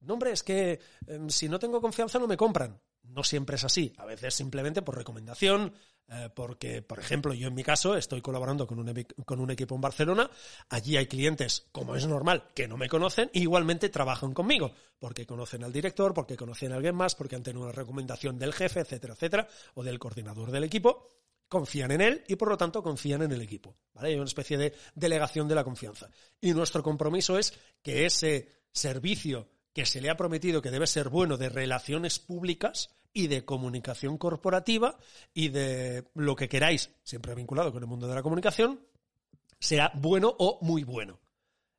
No, 0.00 0.14
hombre, 0.14 0.32
es 0.32 0.42
que 0.42 0.80
em, 1.06 1.30
si 1.30 1.48
no 1.48 1.58
tengo 1.58 1.80
confianza 1.80 2.18
no 2.18 2.26
me 2.26 2.36
compran. 2.36 2.80
No 3.04 3.22
siempre 3.22 3.56
es 3.56 3.64
así. 3.64 3.92
A 3.98 4.04
veces 4.06 4.34
simplemente 4.34 4.82
por 4.82 4.96
recomendación, 4.96 5.74
eh, 6.08 6.28
porque, 6.34 6.82
por 6.82 6.98
ejemplo, 6.98 7.32
yo 7.32 7.48
en 7.48 7.54
mi 7.54 7.62
caso 7.62 7.96
estoy 7.96 8.20
colaborando 8.20 8.66
con 8.66 8.78
un, 8.78 9.06
con 9.24 9.40
un, 9.40 9.50
equipo 9.50 9.74
en 9.74 9.80
Barcelona. 9.80 10.30
Allí 10.68 10.96
hay 10.96 11.06
clientes, 11.06 11.66
como 11.72 11.96
es 11.96 12.06
normal, 12.06 12.48
que 12.54 12.68
no 12.68 12.76
me 12.76 12.88
conocen 12.88 13.30
e 13.32 13.40
igualmente 13.40 13.88
trabajan 13.88 14.34
conmigo, 14.34 14.72
porque 14.98 15.26
conocen 15.26 15.64
al 15.64 15.72
director, 15.72 16.12
porque 16.12 16.36
conocen 16.36 16.72
a 16.72 16.76
alguien 16.76 16.94
más, 16.94 17.14
porque 17.14 17.36
han 17.36 17.42
tenido 17.42 17.64
una 17.64 17.72
recomendación 17.72 18.38
del 18.38 18.52
jefe, 18.52 18.80
etcétera, 18.80 19.14
etcétera, 19.14 19.48
o 19.74 19.82
del 19.82 19.98
coordinador 19.98 20.50
del 20.50 20.64
equipo. 20.64 21.08
Confían 21.48 21.90
en 21.92 22.00
él 22.00 22.24
y 22.26 22.36
por 22.36 22.48
lo 22.48 22.56
tanto 22.56 22.82
confían 22.82 23.22
en 23.22 23.32
el 23.32 23.40
equipo. 23.40 23.76
Hay 23.96 24.14
una 24.14 24.24
especie 24.24 24.58
de 24.58 24.74
delegación 24.94 25.48
de 25.48 25.54
la 25.54 25.64
confianza. 25.64 26.10
Y 26.40 26.52
nuestro 26.52 26.82
compromiso 26.82 27.38
es 27.38 27.54
que 27.82 28.04
ese 28.06 28.64
servicio 28.72 29.48
que 29.72 29.86
se 29.86 30.00
le 30.00 30.10
ha 30.10 30.16
prometido 30.16 30.60
que 30.60 30.70
debe 30.70 30.86
ser 30.86 31.08
bueno 31.08 31.36
de 31.36 31.48
relaciones 31.48 32.18
públicas 32.18 32.90
y 33.14 33.28
de 33.28 33.44
comunicación 33.44 34.18
corporativa 34.18 34.98
y 35.32 35.48
de 35.48 36.04
lo 36.14 36.36
que 36.36 36.48
queráis, 36.48 36.90
siempre 37.02 37.34
vinculado 37.34 37.72
con 37.72 37.82
el 37.82 37.88
mundo 37.88 38.06
de 38.06 38.14
la 38.14 38.22
comunicación, 38.22 38.80
sea 39.58 39.92
bueno 39.94 40.34
o 40.38 40.58
muy 40.60 40.84
bueno. 40.84 41.20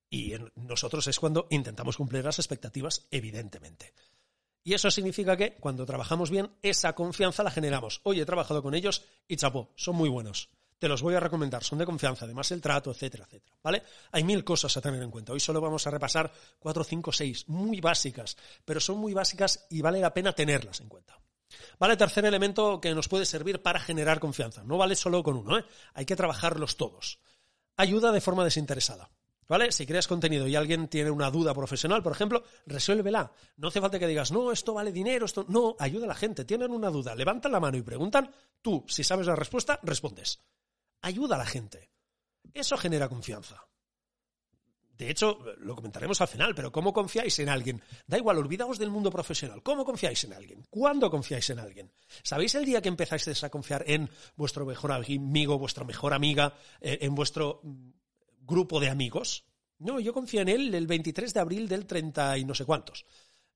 Y 0.10 0.34
nosotros 0.56 1.06
es 1.08 1.20
cuando 1.20 1.48
intentamos 1.52 1.98
cumplir 1.98 2.24
las 2.24 2.40
expectativas, 2.40 3.06
evidentemente. 3.12 3.94
Y 4.64 4.74
eso 4.74 4.90
significa 4.90 5.38
que 5.38 5.56
cuando 5.58 5.86
trabajamos 5.86 6.32
bien, 6.32 6.50
esa 6.64 6.96
confianza 6.96 7.44
la 7.44 7.52
generamos. 7.52 8.02
Hoy 8.04 8.22
he 8.22 8.26
trabajado 8.26 8.64
con 8.64 8.74
ellos 8.74 9.04
y 9.28 9.36
chapó, 9.36 9.72
son 9.76 9.98
muy 9.98 10.10
buenos 10.10 10.50
te 10.78 10.88
los 10.88 11.02
voy 11.02 11.16
a 11.16 11.20
recomendar, 11.20 11.64
son 11.64 11.80
de 11.80 11.86
confianza, 11.86 12.26
además 12.26 12.52
el 12.52 12.62
trato, 12.62 12.92
etcétera, 12.92 13.26
etcétera, 13.26 13.58
¿vale? 13.64 13.84
Hay 14.12 14.24
mil 14.24 14.44
cosas 14.44 14.76
a 14.78 14.82
tener 14.82 15.02
en 15.02 15.12
cuenta. 15.12 15.34
Hoy 15.34 15.40
solo 15.40 15.62
vamos 15.62 15.88
a 15.88 15.92
repasar 15.92 16.32
cuatro, 16.60 16.84
cinco, 16.84 17.12
seis, 17.12 17.48
muy 17.48 17.80
básicas, 17.82 18.38
pero 18.66 18.80
son 18.80 18.98
muy 18.98 19.14
básicas 19.14 19.66
y 19.70 19.82
vale 19.82 20.00
la 20.00 20.14
pena 20.14 20.34
tenerlas 20.34 20.82
en 20.82 20.90
cuenta. 20.90 21.20
Vale, 21.80 21.96
tercer 21.96 22.26
elemento 22.26 22.82
que 22.82 22.94
nos 22.94 23.08
puede 23.08 23.26
servir 23.26 23.62
para 23.62 23.80
generar 23.80 24.20
confianza. 24.20 24.64
No 24.64 24.78
vale 24.78 24.96
solo 24.96 25.24
con 25.24 25.38
uno, 25.38 25.58
¿eh? 25.58 25.66
Hay 25.94 26.06
que 26.06 26.16
trabajarlos 26.16 26.76
todos. 26.76 27.20
Ayuda 27.78 28.12
de 28.12 28.22
forma 28.22 28.44
desinteresada. 28.44 29.10
¿Vale? 29.48 29.72
Si 29.72 29.86
creas 29.86 30.08
contenido 30.08 30.48
y 30.48 30.56
alguien 30.56 30.88
tiene 30.88 31.12
una 31.12 31.30
duda 31.30 31.54
profesional, 31.54 32.02
por 32.02 32.14
ejemplo, 32.14 32.44
resuélvela. 32.66 33.32
No 33.58 33.68
hace 33.68 33.82
falta 33.82 34.00
que 34.00 34.08
digas, 34.08 34.32
no, 34.32 34.52
esto 34.52 34.74
vale 34.74 34.92
dinero, 34.92 35.26
esto. 35.26 35.46
No, 35.48 35.76
ayuda 35.80 36.06
a 36.06 36.10
la 36.10 36.16
gente. 36.16 36.46
Tienen 36.46 36.72
una 36.72 36.90
duda, 36.90 37.14
levantan 37.14 37.52
la 37.52 37.60
mano 37.60 37.78
y 37.78 37.84
preguntan. 37.84 38.32
Tú, 38.62 38.84
si 38.88 39.04
sabes 39.04 39.28
la 39.28 39.36
respuesta, 39.36 39.80
respondes 39.84 40.40
ayuda 41.06 41.36
a 41.36 41.40
la 41.40 41.46
gente. 41.46 41.92
Eso 42.54 42.78
genera 42.78 43.08
confianza. 43.08 43.68
De 44.98 45.10
hecho, 45.10 45.40
lo 45.58 45.76
comentaremos 45.76 46.20
al 46.22 46.28
final, 46.28 46.56
pero 46.56 46.72
¿cómo 46.72 46.94
confiáis 46.94 47.38
en 47.40 47.50
alguien? 47.50 47.82
Da 48.08 48.18
igual, 48.18 48.38
olvidaos 48.38 48.80
del 48.80 48.90
mundo 48.90 49.12
profesional. 49.12 49.62
¿Cómo 49.62 49.84
confiáis 49.84 50.24
en 50.24 50.34
alguien? 50.34 50.66
¿Cuándo 50.70 51.12
confiáis 51.12 51.50
en 51.50 51.60
alguien? 51.60 51.92
¿Sabéis 52.24 52.56
el 52.56 52.66
día 52.66 52.82
que 52.82 52.88
empezáis 52.88 53.44
a 53.44 53.50
confiar 53.50 53.84
en 53.88 54.10
vuestro 54.36 54.66
mejor 54.66 54.94
amigo, 54.94 55.60
vuestra 55.60 55.84
mejor 55.84 56.14
amiga, 56.14 56.56
eh, 56.80 57.00
en 57.02 57.14
vuestro 57.14 57.62
grupo 58.46 58.80
de 58.80 58.90
amigos? 58.90 59.46
No, 59.80 60.00
yo 60.00 60.14
confío 60.14 60.42
en 60.42 60.50
él 60.50 60.74
el 60.74 60.88
23 60.88 61.34
de 61.34 61.40
abril 61.40 61.68
del 61.68 61.86
30 61.86 62.38
y 62.38 62.46
no 62.46 62.56
sé 62.56 62.66
cuántos. 62.66 63.06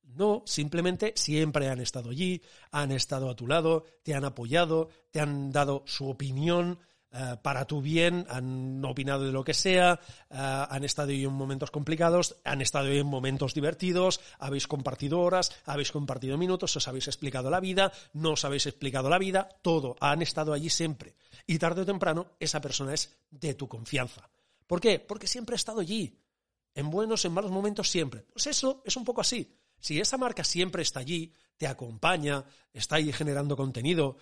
No, 0.04 0.44
simplemente 0.46 1.14
siempre 1.16 1.70
han 1.70 1.80
estado 1.80 2.10
allí, 2.10 2.42
han 2.72 2.92
estado 2.92 3.30
a 3.30 3.36
tu 3.36 3.48
lado, 3.48 3.86
te 4.04 4.16
han 4.16 4.26
apoyado, 4.26 4.90
te 5.12 5.20
han 5.20 5.52
dado 5.52 5.84
su 5.86 6.10
opinión, 6.10 6.80
eh, 7.12 7.38
para 7.42 7.66
tu 7.66 7.82
bien, 7.82 8.26
han 8.30 8.84
opinado 8.86 9.26
de 9.26 9.32
lo 9.32 9.44
que 9.44 9.56
sea, 9.56 10.00
eh, 10.30 10.66
han 10.70 10.84
estado 10.84 11.10
ahí 11.10 11.24
en 11.24 11.34
momentos 11.34 11.72
complicados, 11.72 12.36
han 12.44 12.62
estado 12.62 12.88
ahí 12.88 13.00
en 13.00 13.08
momentos 13.08 13.56
divertidos, 13.56 14.20
habéis 14.38 14.68
compartido 14.68 15.20
horas, 15.20 15.52
habéis 15.66 15.92
compartido 15.92 16.38
minutos, 16.38 16.76
os 16.76 16.88
habéis 16.88 17.08
explicado 17.08 17.50
la 17.50 17.60
vida, 17.60 17.92
no 18.14 18.34
os 18.34 18.46
habéis 18.46 18.68
explicado 18.68 19.10
la 19.10 19.18
vida, 19.18 19.50
todo, 19.64 19.96
han 20.00 20.22
estado 20.22 20.54
allí 20.54 20.70
siempre. 20.70 21.16
Y 21.48 21.58
tarde 21.58 21.82
o 21.82 21.86
temprano 21.86 22.28
esa 22.40 22.62
persona 22.62 22.94
es 22.94 23.18
de 23.32 23.56
tu 23.56 23.68
confianza. 23.68 24.30
¿Por 24.70 24.80
qué? 24.80 25.00
Porque 25.00 25.26
siempre 25.26 25.56
ha 25.56 25.58
estado 25.58 25.82
allí. 25.82 26.22
En 26.76 26.92
buenos, 26.92 27.26
en 27.26 27.32
malos 27.32 27.50
momentos, 27.50 27.90
siempre. 27.90 28.22
Pues 28.32 28.46
eso 28.46 28.84
es 28.86 28.96
un 28.98 29.04
poco 29.04 29.22
así. 29.22 29.58
Si 29.80 30.00
esa 30.00 30.16
marca 30.16 30.44
siempre 30.44 30.84
está 30.84 31.00
allí, 31.00 31.34
te 31.58 31.66
acompaña, 31.66 32.46
está 32.72 32.98
ahí 32.98 33.12
generando 33.12 33.58
contenido, 33.58 34.18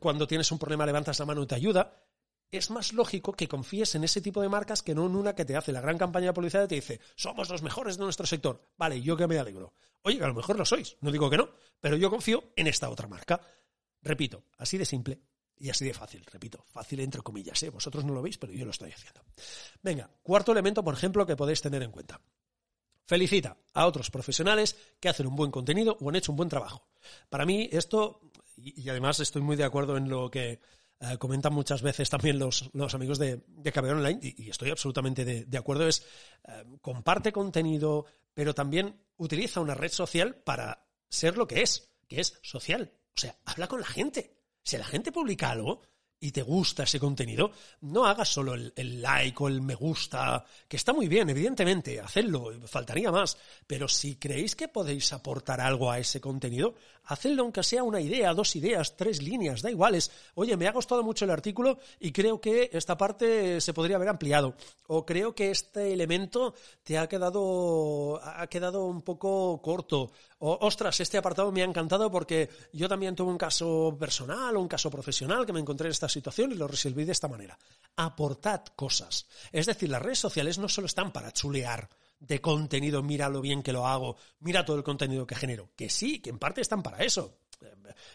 cuando 0.00 0.26
tienes 0.26 0.50
un 0.50 0.58
problema 0.58 0.84
levantas 0.84 1.20
la 1.20 1.26
mano 1.26 1.44
y 1.44 1.46
te 1.46 1.54
ayuda, 1.54 2.02
es 2.50 2.70
más 2.70 2.92
lógico 2.92 3.34
que 3.34 3.46
confíes 3.46 3.94
en 3.94 4.02
ese 4.02 4.20
tipo 4.20 4.42
de 4.42 4.48
marcas 4.48 4.82
que 4.82 4.96
no 4.96 5.06
en 5.06 5.14
una 5.14 5.36
que 5.36 5.44
te 5.44 5.54
hace 5.54 5.70
la 5.70 5.80
gran 5.80 5.96
campaña 5.96 6.26
de 6.26 6.32
publicidad 6.32 6.64
y 6.64 6.68
te 6.68 6.74
dice, 6.74 7.00
somos 7.14 7.48
los 7.48 7.62
mejores 7.62 7.96
de 7.96 8.02
nuestro 8.02 8.26
sector. 8.26 8.60
Vale, 8.76 9.00
yo 9.00 9.16
que 9.16 9.28
me 9.28 9.38
alegro. 9.38 9.74
Oye, 10.02 10.20
a 10.20 10.26
lo 10.26 10.34
mejor 10.34 10.58
lo 10.58 10.64
sois, 10.64 10.96
no 11.02 11.12
digo 11.12 11.30
que 11.30 11.36
no, 11.36 11.50
pero 11.78 11.96
yo 11.96 12.10
confío 12.10 12.52
en 12.56 12.66
esta 12.66 12.90
otra 12.90 13.06
marca. 13.06 13.40
Repito, 14.02 14.42
así 14.58 14.76
de 14.76 14.86
simple 14.86 15.20
y 15.58 15.70
así 15.70 15.84
de 15.84 15.94
fácil, 15.94 16.24
repito, 16.30 16.64
fácil 16.68 17.00
entre 17.00 17.22
comillas, 17.22 17.62
¿eh? 17.62 17.70
vosotros 17.70 18.04
no 18.04 18.14
lo 18.14 18.22
veis, 18.22 18.38
pero 18.38 18.52
yo 18.52 18.64
lo 18.64 18.70
estoy 18.70 18.90
haciendo. 18.90 19.22
Venga, 19.82 20.10
cuarto 20.22 20.52
elemento, 20.52 20.82
por 20.82 20.94
ejemplo, 20.94 21.26
que 21.26 21.36
podéis 21.36 21.60
tener 21.60 21.82
en 21.82 21.90
cuenta. 21.90 22.20
Felicita 23.06 23.56
a 23.74 23.86
otros 23.86 24.10
profesionales 24.10 24.76
que 24.98 25.08
hacen 25.08 25.26
un 25.26 25.36
buen 25.36 25.50
contenido 25.50 25.96
o 26.00 26.08
han 26.08 26.16
hecho 26.16 26.32
un 26.32 26.36
buen 26.36 26.48
trabajo. 26.48 26.88
Para 27.28 27.44
mí 27.44 27.68
esto, 27.70 28.32
y 28.56 28.88
además 28.88 29.20
estoy 29.20 29.42
muy 29.42 29.56
de 29.56 29.64
acuerdo 29.64 29.96
en 29.96 30.08
lo 30.08 30.30
que 30.30 30.60
eh, 31.00 31.18
comentan 31.18 31.52
muchas 31.52 31.82
veces 31.82 32.08
también 32.08 32.38
los, 32.38 32.70
amigos 32.94 33.18
de, 33.18 33.42
de 33.46 33.72
Online, 33.78 34.18
y, 34.22 34.48
estoy 34.48 34.70
absolutamente 34.70 35.24
de, 35.24 35.58
acuerdo, 35.58 35.86
es 35.86 36.06
eh, 36.46 36.64
comparte 36.80 37.32
contenido, 37.32 38.06
pero 38.32 38.54
también 38.54 39.04
utiliza 39.16 39.60
una 39.60 39.74
red 39.74 39.90
social 39.90 40.36
para 40.36 40.86
ser 41.08 41.36
lo 41.36 41.46
que 41.46 41.62
es, 41.62 41.90
que 42.08 42.20
es 42.20 42.38
social. 42.42 42.92
O 43.16 43.20
sea, 43.20 43.36
habla 43.44 43.66
con 43.66 43.80
la 43.80 43.86
gente. 43.86 44.36
Si 44.64 44.78
la 44.78 44.84
gente 44.84 45.12
publica 45.12 45.50
algo, 45.50 45.82
y 46.24 46.32
te 46.32 46.40
gusta 46.40 46.84
ese 46.84 46.98
contenido, 46.98 47.50
no 47.82 48.06
hagas 48.06 48.30
solo 48.30 48.54
el, 48.54 49.02
like 49.02 49.42
o 49.42 49.48
el 49.48 49.60
me 49.60 49.74
gusta, 49.74 50.42
que 50.66 50.78
está 50.78 50.94
muy 50.94 51.06
bien, 51.06 51.28
evidentemente, 51.28 52.00
hacedlo, 52.00 52.50
faltaría 52.66 53.12
más, 53.12 53.36
pero 53.66 53.88
si 53.88 54.16
creéis 54.16 54.56
que 54.56 54.68
podéis 54.68 55.12
aportar 55.12 55.60
algo 55.60 55.90
a 55.90 55.98
ese 55.98 56.22
contenido, 56.22 56.76
hacedlo 57.04 57.42
aunque 57.42 57.62
sea 57.62 57.82
una 57.82 58.00
idea, 58.00 58.32
dos 58.32 58.56
ideas, 58.56 58.96
tres 58.96 59.22
líneas, 59.22 59.60
da 59.60 59.70
igual, 59.70 59.96
es, 59.96 60.10
oye, 60.34 60.56
me 60.56 60.66
ha 60.66 60.72
gustado 60.72 61.02
mucho 61.02 61.26
el 61.26 61.30
artículo 61.30 61.78
y 62.00 62.10
creo 62.10 62.40
que 62.40 62.70
esta 62.72 62.96
parte 62.96 63.60
se 63.60 63.74
podría 63.74 63.96
haber 63.96 64.08
ampliado, 64.08 64.54
o 64.86 65.04
creo 65.04 65.34
que 65.34 65.50
este 65.50 65.92
elemento 65.92 66.54
te 66.82 66.96
ha 66.96 67.06
quedado, 67.06 68.18
ha 68.24 68.46
quedado 68.46 68.86
un 68.86 69.02
poco 69.02 69.60
corto, 69.60 70.10
ostras, 70.46 71.00
este 71.00 71.16
apartado 71.16 71.50
me 71.50 71.62
ha 71.62 71.64
encantado 71.64 72.10
porque 72.10 72.50
yo 72.72 72.88
también 72.88 73.16
tuve 73.16 73.30
un 73.30 73.38
caso 73.38 73.96
personal 73.98 74.56
o 74.56 74.60
un 74.60 74.68
caso 74.68 74.90
profesional 74.90 75.46
que 75.46 75.52
me 75.52 75.60
encontré 75.60 75.86
en 75.86 75.92
esta 75.92 76.08
situación 76.08 76.52
y 76.52 76.56
lo 76.56 76.68
resolví 76.68 77.04
de 77.04 77.12
esta 77.12 77.28
manera. 77.28 77.58
Aportad 77.96 78.62
cosas. 78.76 79.26
Es 79.52 79.66
decir, 79.66 79.88
las 79.88 80.02
redes 80.02 80.18
sociales 80.18 80.58
no 80.58 80.68
solo 80.68 80.86
están 80.86 81.12
para 81.12 81.32
chulear 81.32 81.88
de 82.18 82.40
contenido, 82.40 83.02
mira 83.02 83.28
lo 83.28 83.40
bien 83.40 83.62
que 83.62 83.72
lo 83.72 83.86
hago, 83.86 84.16
mira 84.40 84.64
todo 84.64 84.76
el 84.76 84.84
contenido 84.84 85.26
que 85.26 85.34
genero. 85.34 85.70
Que 85.76 85.88
sí, 85.88 86.20
que 86.20 86.30
en 86.30 86.38
parte 86.38 86.60
están 86.60 86.82
para 86.82 86.98
eso. 86.98 87.38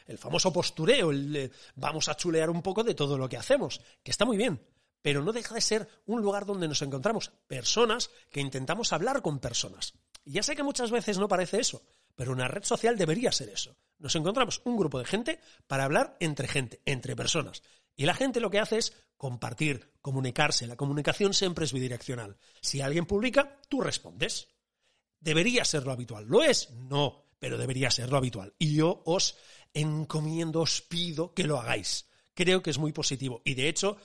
El 0.05 0.17
famoso 0.17 0.53
postureo, 0.53 1.11
el 1.11 1.51
vamos 1.75 2.09
a 2.09 2.15
chulear 2.15 2.49
un 2.49 2.61
poco 2.61 2.83
de 2.83 2.93
todo 2.93 3.17
lo 3.17 3.27
que 3.27 3.37
hacemos, 3.37 3.81
que 4.03 4.11
está 4.11 4.25
muy 4.25 4.37
bien. 4.37 4.61
Pero 5.01 5.23
no 5.23 5.31
deja 5.31 5.55
de 5.55 5.61
ser 5.61 5.87
un 6.05 6.21
lugar 6.21 6.45
donde 6.45 6.67
nos 6.67 6.81
encontramos 6.81 7.31
personas 7.47 8.11
que 8.29 8.41
intentamos 8.41 8.91
hablar 8.93 9.21
con 9.21 9.39
personas. 9.39 9.93
Y 10.25 10.33
ya 10.33 10.43
sé 10.43 10.55
que 10.55 10.63
muchas 10.63 10.91
veces 10.91 11.17
no 11.17 11.27
parece 11.27 11.59
eso, 11.59 11.81
pero 12.15 12.31
una 12.31 12.47
red 12.47 12.63
social 12.63 12.97
debería 12.97 13.31
ser 13.31 13.49
eso. 13.49 13.75
Nos 13.97 14.15
encontramos 14.15 14.61
un 14.65 14.77
grupo 14.77 14.99
de 14.99 15.05
gente 15.05 15.39
para 15.67 15.83
hablar 15.83 16.15
entre 16.19 16.47
gente, 16.47 16.81
entre 16.85 17.15
personas. 17.15 17.63
Y 17.95 18.05
la 18.05 18.13
gente 18.13 18.39
lo 18.39 18.49
que 18.49 18.59
hace 18.59 18.77
es 18.77 18.93
compartir, 19.17 19.91
comunicarse. 20.01 20.67
La 20.67 20.77
comunicación 20.77 21.33
siempre 21.33 21.65
es 21.65 21.73
bidireccional. 21.73 22.37
Si 22.61 22.79
alguien 22.79 23.05
publica, 23.05 23.59
tú 23.67 23.81
respondes. 23.81 24.47
¿Debería 25.19 25.65
ser 25.65 25.83
lo 25.83 25.91
habitual? 25.91 26.25
¿Lo 26.25 26.41
es? 26.41 26.69
No, 26.71 27.25
pero 27.39 27.57
debería 27.57 27.91
ser 27.91 28.09
lo 28.09 28.17
habitual. 28.17 28.53
Y 28.57 28.75
yo 28.75 29.01
os 29.05 29.35
encomiendo, 29.73 30.61
os 30.61 30.81
pido 30.81 31.33
que 31.33 31.43
lo 31.43 31.59
hagáis. 31.59 32.07
Creo 32.33 32.63
que 32.63 32.69
es 32.69 32.77
muy 32.77 32.93
positivo. 32.93 33.41
Y 33.43 33.55
de 33.55 33.67
hecho, 33.67 33.97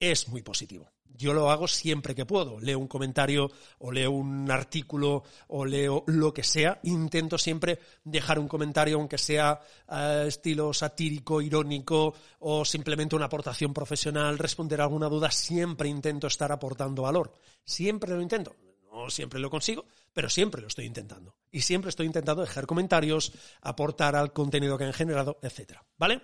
es 0.00 0.28
muy 0.28 0.42
positivo. 0.42 0.90
Yo 1.18 1.32
lo 1.32 1.50
hago 1.50 1.66
siempre 1.66 2.14
que 2.14 2.24
puedo. 2.24 2.60
Leo 2.60 2.78
un 2.78 2.86
comentario 2.86 3.50
o 3.80 3.90
leo 3.90 4.12
un 4.12 4.48
artículo 4.52 5.24
o 5.48 5.64
leo 5.64 6.04
lo 6.06 6.32
que 6.32 6.44
sea. 6.44 6.78
Intento 6.84 7.36
siempre 7.36 7.80
dejar 8.04 8.38
un 8.38 8.46
comentario, 8.46 8.98
aunque 8.98 9.18
sea 9.18 9.60
uh, 9.88 10.26
estilo 10.28 10.72
satírico, 10.72 11.40
irónico 11.40 12.14
o 12.38 12.64
simplemente 12.64 13.16
una 13.16 13.24
aportación 13.24 13.74
profesional, 13.74 14.38
responder 14.38 14.80
a 14.80 14.84
alguna 14.84 15.08
duda. 15.08 15.32
Siempre 15.32 15.88
intento 15.88 16.28
estar 16.28 16.52
aportando 16.52 17.02
valor. 17.02 17.34
Siempre 17.64 18.14
lo 18.14 18.22
intento. 18.22 18.54
No 18.92 19.10
siempre 19.10 19.40
lo 19.40 19.50
consigo, 19.50 19.86
pero 20.12 20.30
siempre 20.30 20.62
lo 20.62 20.68
estoy 20.68 20.84
intentando. 20.84 21.34
Y 21.50 21.62
siempre 21.62 21.88
estoy 21.88 22.06
intentando 22.06 22.42
dejar 22.42 22.66
comentarios, 22.66 23.32
aportar 23.60 24.14
al 24.14 24.32
contenido 24.32 24.78
que 24.78 24.84
han 24.84 24.92
generado, 24.92 25.40
etc. 25.42 25.78
¿Vale? 25.96 26.22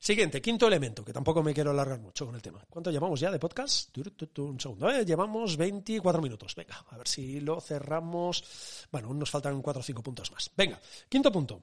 Siguiente, 0.00 0.40
quinto 0.40 0.68
elemento, 0.68 1.04
que 1.04 1.12
tampoco 1.12 1.42
me 1.42 1.52
quiero 1.52 1.72
alargar 1.72 1.98
mucho 1.98 2.24
con 2.24 2.34
el 2.34 2.42
tema. 2.42 2.64
¿Cuánto 2.70 2.90
llevamos 2.90 3.18
ya 3.18 3.30
de 3.30 3.38
podcast? 3.38 3.96
Un 4.38 4.60
segundo, 4.60 4.88
¿eh? 4.90 5.04
llevamos 5.04 5.56
24 5.56 6.22
minutos. 6.22 6.54
Venga, 6.54 6.84
a 6.88 6.96
ver 6.96 7.08
si 7.08 7.40
lo 7.40 7.60
cerramos. 7.60 8.86
Bueno, 8.92 9.12
nos 9.12 9.30
faltan 9.30 9.60
4 9.60 9.80
o 9.80 9.82
5 9.82 10.02
puntos 10.02 10.30
más. 10.30 10.50
Venga, 10.56 10.80
quinto 11.08 11.32
punto. 11.32 11.62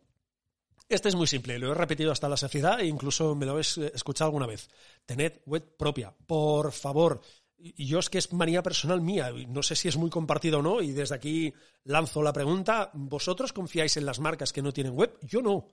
Este 0.87 1.09
es 1.09 1.15
muy 1.15 1.25
simple, 1.25 1.57
lo 1.57 1.71
he 1.71 1.73
repetido 1.73 2.11
hasta 2.11 2.29
la 2.29 2.37
saciedad 2.37 2.79
e 2.79 2.85
incluso 2.85 3.33
me 3.33 3.45
lo 3.45 3.53
habéis 3.53 3.77
escuchado 3.77 4.27
alguna 4.27 4.45
vez. 4.45 4.69
Tened 5.05 5.41
web 5.45 5.75
propia, 5.75 6.13
por 6.27 6.71
favor. 6.71 7.21
Yo 7.57 7.97
es 7.99 8.09
que 8.09 8.19
es 8.19 8.31
manía 8.33 8.61
personal 8.61 9.01
mía, 9.01 9.31
no 9.47 9.63
sé 9.63 9.75
si 9.75 9.87
es 9.87 9.97
muy 9.97 10.11
compartido 10.11 10.59
o 10.59 10.61
no, 10.61 10.81
y 10.81 10.91
desde 10.91 11.15
aquí 11.15 11.53
lanzo 11.85 12.21
la 12.21 12.33
pregunta, 12.33 12.91
¿vosotros 12.93 13.53
confiáis 13.53 13.97
en 13.97 14.05
las 14.05 14.19
marcas 14.19 14.53
que 14.53 14.61
no 14.61 14.73
tienen 14.73 14.93
web? 14.93 15.17
Yo 15.23 15.41
no. 15.41 15.69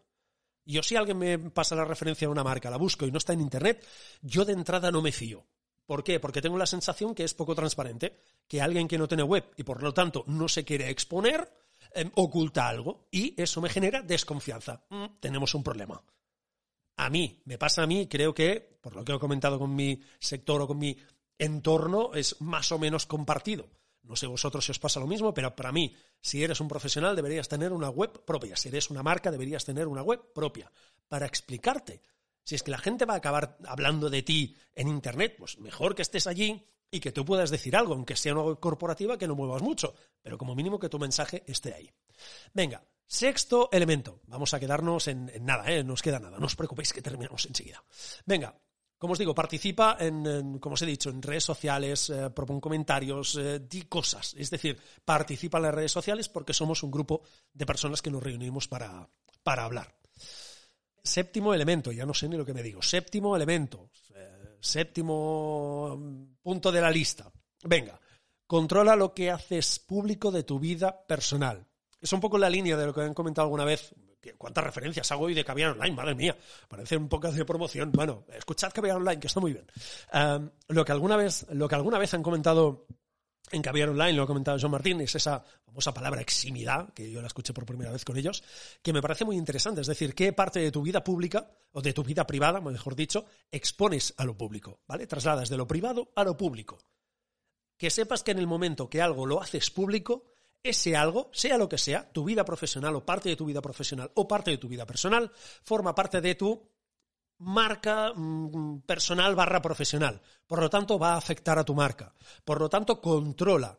Yo 0.64 0.82
si 0.82 0.96
alguien 0.96 1.18
me 1.18 1.38
pasa 1.38 1.74
la 1.74 1.84
referencia 1.84 2.28
a 2.28 2.30
una 2.30 2.44
marca, 2.44 2.70
la 2.70 2.76
busco 2.76 3.06
y 3.06 3.10
no 3.10 3.18
está 3.18 3.32
en 3.32 3.40
Internet, 3.40 3.84
yo 4.20 4.44
de 4.44 4.52
entrada 4.52 4.90
no 4.90 5.02
me 5.02 5.12
fío. 5.12 5.46
¿Por 5.86 6.04
qué? 6.04 6.20
Porque 6.20 6.40
tengo 6.40 6.56
la 6.56 6.66
sensación 6.66 7.14
que 7.14 7.24
es 7.24 7.34
poco 7.34 7.54
transparente, 7.54 8.16
que 8.46 8.62
alguien 8.62 8.86
que 8.86 8.98
no 8.98 9.08
tiene 9.08 9.24
web 9.24 9.44
y 9.56 9.64
por 9.64 9.82
lo 9.82 9.92
tanto 9.92 10.24
no 10.28 10.48
se 10.48 10.64
quiere 10.64 10.90
exponer, 10.90 11.50
Em, 11.94 12.10
oculta 12.14 12.68
algo 12.68 13.08
y 13.10 13.34
eso 13.40 13.60
me 13.60 13.68
genera 13.68 14.02
desconfianza. 14.02 14.84
Mm, 14.88 15.18
tenemos 15.20 15.54
un 15.54 15.62
problema. 15.62 16.02
A 16.96 17.10
mí, 17.10 17.42
me 17.44 17.58
pasa 17.58 17.82
a 17.82 17.86
mí, 17.86 18.06
creo 18.06 18.34
que, 18.34 18.78
por 18.80 18.94
lo 18.94 19.04
que 19.04 19.12
he 19.12 19.18
comentado 19.18 19.58
con 19.58 19.74
mi 19.74 20.00
sector 20.18 20.62
o 20.62 20.66
con 20.66 20.78
mi 20.78 20.96
entorno, 21.38 22.14
es 22.14 22.40
más 22.40 22.70
o 22.72 22.78
menos 22.78 23.06
compartido. 23.06 23.68
No 24.02 24.16
sé 24.16 24.26
vosotros 24.26 24.64
si 24.64 24.72
os 24.72 24.78
pasa 24.78 25.00
lo 25.00 25.06
mismo, 25.06 25.32
pero 25.32 25.54
para 25.54 25.72
mí, 25.72 25.94
si 26.20 26.42
eres 26.42 26.60
un 26.60 26.68
profesional, 26.68 27.14
deberías 27.14 27.48
tener 27.48 27.72
una 27.72 27.88
web 27.88 28.24
propia. 28.24 28.56
Si 28.56 28.68
eres 28.68 28.90
una 28.90 29.02
marca, 29.02 29.30
deberías 29.30 29.64
tener 29.64 29.86
una 29.86 30.02
web 30.02 30.32
propia 30.32 30.70
para 31.08 31.26
explicarte. 31.26 32.02
Si 32.44 32.56
es 32.56 32.62
que 32.62 32.72
la 32.72 32.78
gente 32.78 33.04
va 33.04 33.14
a 33.14 33.18
acabar 33.18 33.56
hablando 33.66 34.10
de 34.10 34.22
ti 34.22 34.56
en 34.74 34.88
Internet, 34.88 35.36
pues 35.38 35.58
mejor 35.58 35.94
que 35.94 36.02
estés 36.02 36.26
allí 36.26 36.66
y 36.90 37.00
que 37.00 37.12
tú 37.12 37.24
puedas 37.24 37.50
decir 37.50 37.76
algo, 37.76 37.94
aunque 37.94 38.16
sea 38.16 38.34
una 38.34 38.56
corporativa 38.56 39.16
que 39.16 39.26
no 39.26 39.34
muevas 39.34 39.62
mucho, 39.62 39.94
pero 40.20 40.36
como 40.36 40.54
mínimo 40.54 40.78
que 40.78 40.88
tu 40.88 40.98
mensaje 40.98 41.44
esté 41.46 41.72
ahí. 41.72 41.90
Venga, 42.52 42.84
sexto 43.06 43.70
elemento. 43.72 44.20
Vamos 44.26 44.52
a 44.52 44.60
quedarnos 44.60 45.08
en, 45.08 45.30
nada, 45.40 45.70
¿eh? 45.72 45.84
no 45.84 45.94
os 45.94 46.02
queda 46.02 46.18
nada, 46.18 46.38
no 46.38 46.46
os 46.46 46.56
preocupéis 46.56 46.92
que 46.92 47.00
terminamos 47.00 47.46
enseguida. 47.46 47.82
Venga, 48.26 48.54
como 49.02 49.14
os 49.14 49.18
digo, 49.18 49.34
participa 49.34 49.96
en, 49.98 50.62
como 50.62 50.78
os 50.78 50.82
he 50.82 50.86
dicho, 50.86 51.10
en 51.10 51.18
redes 51.18 51.42
sociales, 51.42 52.08
eh, 52.08 52.30
comentarios, 52.62 53.34
eh, 53.34 53.58
di 53.58 53.90
cosas. 53.90 54.32
Es 54.38 54.48
decir, 54.48 54.78
participa 55.04 55.58
en 55.58 55.64
las 55.64 55.74
redes 55.74 55.90
sociales 55.90 56.28
porque 56.28 56.54
somos 56.54 56.84
un 56.84 56.92
grupo 56.92 57.26
de 57.52 57.66
personas 57.66 58.00
que 58.00 58.12
nos 58.12 58.22
reunimos 58.22 58.68
para, 58.68 59.10
para 59.42 59.64
hablar. 59.64 59.92
Séptimo 61.02 61.52
elemento, 61.52 61.90
ya 61.90 62.06
no 62.06 62.14
sé 62.14 62.28
ni 62.28 62.36
lo 62.36 62.46
que 62.46 62.54
me 62.54 62.62
digo. 62.62 62.80
Séptimo 62.80 63.34
elemento. 63.34 63.90
Eh, 64.14 64.58
séptimo 64.60 65.98
punto 66.40 66.70
de 66.70 66.80
la 66.80 66.92
lista. 66.92 67.28
Venga, 67.64 68.00
controla 68.46 68.94
lo 68.94 69.12
que 69.12 69.32
haces 69.32 69.80
público 69.80 70.30
de 70.30 70.44
tu 70.44 70.60
vida 70.60 71.04
personal. 71.08 71.66
Es 72.00 72.12
un 72.12 72.20
poco 72.20 72.38
la 72.38 72.48
línea 72.48 72.76
de 72.76 72.86
lo 72.86 72.94
que 72.94 73.00
han 73.00 73.14
comentado 73.14 73.46
alguna 73.46 73.64
vez. 73.64 73.96
¿Cuántas 74.38 74.64
referencias 74.64 75.10
hago 75.10 75.24
hoy 75.24 75.34
de 75.34 75.44
Caviar 75.44 75.72
Online? 75.72 75.96
Madre 75.96 76.14
mía, 76.14 76.36
parece 76.68 76.96
un 76.96 77.08
poco 77.08 77.30
de 77.30 77.44
promoción. 77.44 77.90
Bueno, 77.92 78.24
escuchad 78.32 78.72
Caviar 78.72 78.96
Online, 78.96 79.18
que 79.18 79.26
está 79.26 79.40
muy 79.40 79.52
bien. 79.52 79.66
lo, 80.68 80.84
que 80.84 80.92
alguna 80.92 81.16
vez, 81.16 81.46
lo 81.50 81.68
que 81.68 81.74
alguna 81.74 81.98
vez 81.98 82.14
han 82.14 82.22
comentado 82.22 82.86
en 83.50 83.62
Caviar 83.62 83.90
Online, 83.90 84.12
lo 84.12 84.22
ha 84.22 84.26
comentado 84.26 84.58
John 84.60 84.70
Martín, 84.70 85.00
es 85.00 85.14
esa 85.14 85.44
famosa 85.64 85.92
palabra 85.92 86.20
eximidad, 86.20 86.92
que 86.94 87.10
yo 87.10 87.20
la 87.20 87.26
escuché 87.26 87.52
por 87.52 87.66
primera 87.66 87.90
vez 87.90 88.04
con 88.04 88.16
ellos, 88.16 88.42
que 88.82 88.92
me 88.92 89.02
parece 89.02 89.24
muy 89.24 89.36
interesante. 89.36 89.80
Es 89.80 89.86
decir, 89.86 90.14
qué 90.14 90.32
parte 90.32 90.60
de 90.60 90.70
tu 90.70 90.82
vida 90.82 91.02
pública, 91.02 91.50
o 91.72 91.82
de 91.82 91.92
tu 91.92 92.04
vida 92.04 92.26
privada, 92.26 92.60
mejor 92.60 92.94
dicho, 92.94 93.26
expones 93.50 94.14
a 94.16 94.24
lo 94.24 94.36
público, 94.36 94.80
¿vale? 94.86 95.06
Trasladas 95.06 95.48
de 95.48 95.56
lo 95.56 95.66
privado 95.66 96.12
a 96.14 96.24
lo 96.24 96.36
público. 96.36 96.78
Que 97.76 97.90
sepas 97.90 98.22
que 98.22 98.30
en 98.30 98.38
el 98.38 98.46
momento 98.46 98.88
que 98.88 99.02
algo 99.02 99.26
lo 99.26 99.40
haces 99.40 99.70
público, 99.70 100.31
ese 100.62 100.96
algo, 100.96 101.30
sea 101.32 101.58
lo 101.58 101.68
que 101.68 101.78
sea, 101.78 102.10
tu 102.12 102.24
vida 102.24 102.44
profesional 102.44 102.94
o 102.94 103.04
parte 103.04 103.28
de 103.28 103.36
tu 103.36 103.46
vida 103.46 103.60
profesional 103.60 104.10
o 104.14 104.28
parte 104.28 104.50
de 104.52 104.58
tu 104.58 104.68
vida 104.68 104.86
personal, 104.86 105.30
forma 105.62 105.94
parte 105.94 106.20
de 106.20 106.34
tu 106.34 106.68
marca 107.38 108.12
mm, 108.14 108.82
personal 108.82 109.34
barra 109.34 109.60
profesional. 109.60 110.20
Por 110.46 110.60
lo 110.60 110.70
tanto, 110.70 110.98
va 110.98 111.14
a 111.14 111.18
afectar 111.18 111.58
a 111.58 111.64
tu 111.64 111.74
marca. 111.74 112.14
Por 112.44 112.60
lo 112.60 112.68
tanto, 112.68 113.00
controla 113.00 113.78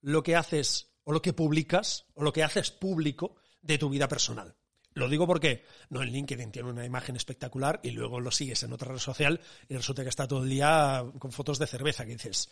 lo 0.00 0.22
que 0.22 0.36
haces 0.36 0.92
o 1.04 1.12
lo 1.12 1.20
que 1.20 1.32
publicas 1.32 2.06
o 2.14 2.22
lo 2.22 2.32
que 2.32 2.42
haces 2.42 2.70
público 2.70 3.36
de 3.60 3.78
tu 3.78 3.90
vida 3.90 4.08
personal. 4.08 4.56
Lo 4.94 5.08
digo 5.08 5.26
porque 5.26 5.64
no 5.88 6.02
en 6.02 6.10
LinkedIn 6.10 6.52
tiene 6.52 6.70
una 6.70 6.84
imagen 6.84 7.16
espectacular 7.16 7.80
y 7.82 7.90
luego 7.90 8.20
lo 8.20 8.30
sigues 8.30 8.62
en 8.62 8.72
otra 8.72 8.92
red 8.92 8.98
social 8.98 9.40
y 9.68 9.74
resulta 9.74 10.02
que 10.02 10.10
está 10.10 10.28
todo 10.28 10.42
el 10.42 10.50
día 10.50 11.04
con 11.18 11.32
fotos 11.32 11.58
de 11.58 11.66
cerveza 11.66 12.04
que 12.04 12.12
dices, 12.12 12.50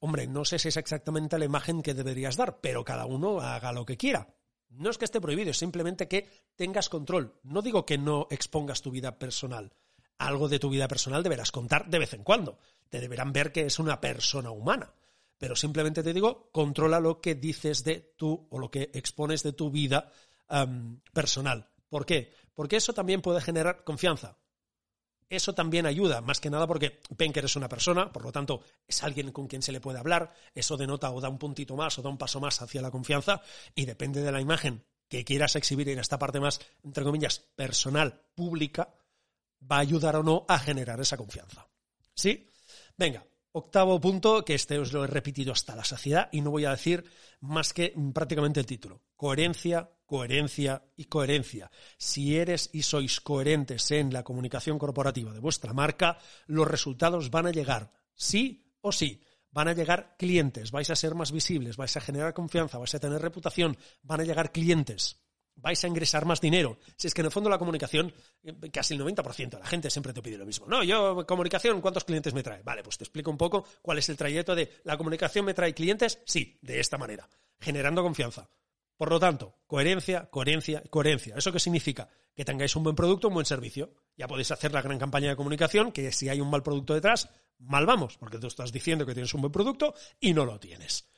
hombre, 0.00 0.26
no 0.26 0.44
sé 0.44 0.58
si 0.58 0.68
es 0.68 0.76
exactamente 0.76 1.38
la 1.38 1.44
imagen 1.44 1.82
que 1.82 1.94
deberías 1.94 2.36
dar, 2.36 2.60
pero 2.60 2.84
cada 2.84 3.06
uno 3.06 3.40
haga 3.40 3.72
lo 3.72 3.86
que 3.86 3.96
quiera. 3.96 4.34
No 4.70 4.90
es 4.90 4.98
que 4.98 5.04
esté 5.04 5.20
prohibido, 5.20 5.50
es 5.50 5.58
simplemente 5.58 6.08
que 6.08 6.28
tengas 6.56 6.88
control. 6.88 7.38
No 7.44 7.62
digo 7.62 7.86
que 7.86 7.98
no 7.98 8.26
expongas 8.30 8.82
tu 8.82 8.90
vida 8.90 9.18
personal, 9.18 9.72
algo 10.18 10.48
de 10.48 10.58
tu 10.58 10.70
vida 10.70 10.88
personal 10.88 11.22
deberás 11.22 11.52
contar 11.52 11.88
de 11.88 11.98
vez 11.98 12.14
en 12.14 12.24
cuando. 12.24 12.58
Te 12.88 13.00
deberán 13.00 13.32
ver 13.32 13.52
que 13.52 13.62
es 13.66 13.78
una 13.78 14.00
persona 14.00 14.50
humana. 14.50 14.92
Pero 15.38 15.54
simplemente 15.54 16.02
te 16.02 16.14
digo, 16.14 16.50
controla 16.50 16.98
lo 16.98 17.20
que 17.20 17.34
dices 17.34 17.84
de 17.84 18.14
tú 18.16 18.46
o 18.50 18.58
lo 18.58 18.70
que 18.70 18.90
expones 18.94 19.42
de 19.42 19.52
tu 19.52 19.70
vida 19.70 20.10
personal. 21.12 21.68
¿Por 21.88 22.06
qué? 22.06 22.32
Porque 22.54 22.76
eso 22.76 22.92
también 22.92 23.22
puede 23.22 23.40
generar 23.40 23.84
confianza. 23.84 24.36
Eso 25.28 25.54
también 25.54 25.86
ayuda, 25.86 26.20
más 26.20 26.40
que 26.40 26.50
nada 26.50 26.66
porque 26.68 27.00
ven 27.18 27.32
que 27.32 27.40
eres 27.40 27.56
una 27.56 27.68
persona, 27.68 28.12
por 28.12 28.22
lo 28.22 28.30
tanto 28.30 28.62
es 28.86 29.02
alguien 29.02 29.32
con 29.32 29.48
quien 29.48 29.60
se 29.60 29.72
le 29.72 29.80
puede 29.80 29.98
hablar, 29.98 30.32
eso 30.54 30.76
denota 30.76 31.10
o 31.10 31.20
da 31.20 31.28
un 31.28 31.38
puntito 31.38 31.74
más 31.74 31.98
o 31.98 32.02
da 32.02 32.08
un 32.08 32.18
paso 32.18 32.38
más 32.38 32.62
hacia 32.62 32.80
la 32.80 32.92
confianza 32.92 33.42
y 33.74 33.86
depende 33.86 34.22
de 34.22 34.30
la 34.30 34.40
imagen 34.40 34.84
que 35.08 35.24
quieras 35.24 35.56
exhibir 35.56 35.88
en 35.88 35.98
esta 35.98 36.18
parte 36.18 36.38
más, 36.38 36.60
entre 36.84 37.02
comillas, 37.02 37.40
personal, 37.56 38.22
pública, 38.36 38.94
va 39.60 39.76
a 39.76 39.80
ayudar 39.80 40.16
o 40.16 40.22
no 40.22 40.44
a 40.48 40.58
generar 40.60 41.00
esa 41.00 41.16
confianza. 41.16 41.66
¿Sí? 42.14 42.48
Venga, 42.96 43.26
octavo 43.58 43.98
punto, 43.98 44.44
que 44.44 44.54
este 44.54 44.78
os 44.78 44.92
lo 44.92 45.04
he 45.04 45.06
repetido 45.06 45.50
hasta 45.52 45.74
la 45.74 45.84
saciedad 45.84 46.28
y 46.30 46.42
no 46.42 46.50
voy 46.50 46.66
a 46.66 46.72
decir 46.72 47.04
más 47.40 47.72
que 47.72 47.94
prácticamente 48.12 48.60
el 48.60 48.66
título. 48.66 49.02
Coherencia, 49.16 49.90
coherencia 50.04 50.84
y 50.94 51.06
coherencia. 51.06 51.70
Si 51.96 52.36
eres 52.36 52.68
y 52.74 52.82
sois 52.82 53.18
coherentes 53.20 53.90
en 53.92 54.12
la 54.12 54.24
comunicación 54.24 54.78
corporativa 54.78 55.32
de 55.32 55.40
vuestra 55.40 55.72
marca, 55.72 56.18
los 56.46 56.68
resultados 56.68 57.30
van 57.30 57.46
a 57.46 57.50
llegar, 57.50 57.92
sí 58.14 58.74
o 58.82 58.92
sí. 58.92 59.22
Van 59.50 59.68
a 59.68 59.72
llegar 59.72 60.16
clientes, 60.18 60.70
vais 60.70 60.90
a 60.90 60.96
ser 60.96 61.14
más 61.14 61.32
visibles, 61.32 61.78
vais 61.78 61.96
a 61.96 62.02
generar 62.02 62.34
confianza, 62.34 62.76
vais 62.76 62.94
a 62.94 63.00
tener 63.00 63.22
reputación, 63.22 63.78
van 64.02 64.20
a 64.20 64.24
llegar 64.24 64.52
clientes 64.52 65.25
vais 65.56 65.82
a 65.82 65.88
ingresar 65.88 66.24
más 66.24 66.40
dinero. 66.40 66.78
Si 66.96 67.06
es 67.06 67.14
que 67.14 67.22
en 67.22 67.26
el 67.26 67.32
fondo 67.32 67.50
la 67.50 67.58
comunicación, 67.58 68.12
eh, 68.44 68.54
casi 68.70 68.94
el 68.94 69.00
90% 69.00 69.50
de 69.50 69.58
la 69.58 69.66
gente 69.66 69.90
siempre 69.90 70.12
te 70.12 70.22
pide 70.22 70.38
lo 70.38 70.46
mismo. 70.46 70.66
No, 70.66 70.84
yo 70.84 71.26
comunicación, 71.26 71.80
¿cuántos 71.80 72.04
clientes 72.04 72.34
me 72.34 72.42
trae? 72.42 72.62
Vale, 72.62 72.82
pues 72.82 72.98
te 72.98 73.04
explico 73.04 73.30
un 73.30 73.38
poco 73.38 73.64
cuál 73.82 73.98
es 73.98 74.08
el 74.08 74.16
trayecto 74.16 74.54
de 74.54 74.70
la 74.84 74.96
comunicación 74.96 75.44
me 75.44 75.54
trae 75.54 75.74
clientes. 75.74 76.20
Sí, 76.24 76.58
de 76.62 76.78
esta 76.80 76.98
manera, 76.98 77.28
generando 77.58 78.02
confianza. 78.02 78.48
Por 78.96 79.10
lo 79.10 79.20
tanto, 79.20 79.56
coherencia, 79.66 80.30
coherencia 80.30 80.82
coherencia. 80.88 81.34
¿Eso 81.36 81.52
qué 81.52 81.60
significa? 81.60 82.08
Que 82.34 82.44
tengáis 82.44 82.74
un 82.76 82.82
buen 82.82 82.96
producto, 82.96 83.28
un 83.28 83.34
buen 83.34 83.46
servicio. 83.46 83.92
Ya 84.16 84.26
podéis 84.26 84.50
hacer 84.52 84.72
la 84.72 84.80
gran 84.80 84.98
campaña 84.98 85.30
de 85.30 85.36
comunicación, 85.36 85.92
que 85.92 86.12
si 86.12 86.28
hay 86.28 86.40
un 86.40 86.48
mal 86.48 86.62
producto 86.62 86.94
detrás, 86.94 87.28
mal 87.58 87.84
vamos, 87.84 88.16
porque 88.16 88.38
tú 88.38 88.46
estás 88.46 88.72
diciendo 88.72 89.04
que 89.04 89.12
tienes 89.12 89.34
un 89.34 89.42
buen 89.42 89.52
producto 89.52 89.94
y 90.18 90.32
no 90.32 90.46
lo 90.46 90.58
tienes. 90.58 91.10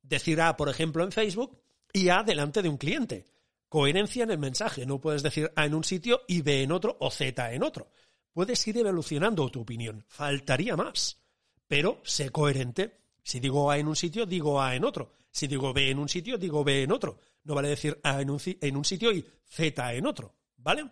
Decir 0.00 0.40
A, 0.40 0.56
por 0.56 0.68
ejemplo, 0.70 1.04
en 1.04 1.12
Facebook 1.12 1.60
y 1.92 2.08
A 2.08 2.22
delante 2.22 2.62
de 2.62 2.68
un 2.70 2.78
cliente 2.78 3.26
coherencia 3.68 4.24
en 4.24 4.30
el 4.30 4.38
mensaje. 4.38 4.86
No 4.86 5.00
puedes 5.00 5.22
decir 5.22 5.52
A 5.56 5.66
en 5.66 5.74
un 5.74 5.84
sitio 5.84 6.22
y 6.28 6.42
B 6.42 6.62
en 6.62 6.72
otro 6.72 6.96
o 7.00 7.10
Z 7.10 7.52
en 7.52 7.62
otro. 7.62 7.90
Puedes 8.32 8.66
ir 8.66 8.78
evolucionando 8.78 9.50
tu 9.50 9.62
opinión. 9.62 10.04
Faltaría 10.08 10.76
más. 10.76 11.22
Pero 11.66 12.00
sé 12.04 12.30
coherente. 12.30 13.00
Si 13.22 13.40
digo 13.40 13.70
A 13.70 13.78
en 13.78 13.88
un 13.88 13.96
sitio, 13.96 14.26
digo 14.26 14.60
A 14.60 14.76
en 14.76 14.84
otro. 14.84 15.12
Si 15.30 15.46
digo 15.46 15.72
B 15.72 15.90
en 15.90 15.98
un 15.98 16.08
sitio, 16.08 16.38
digo 16.38 16.62
B 16.62 16.82
en 16.82 16.92
otro. 16.92 17.18
No 17.44 17.54
vale 17.54 17.68
decir 17.68 17.98
A 18.02 18.20
en 18.20 18.30
un, 18.30 18.40
en 18.44 18.76
un 18.76 18.84
sitio 18.84 19.12
y 19.12 19.26
Z 19.48 19.94
en 19.94 20.06
otro. 20.06 20.34
¿Vale? 20.56 20.88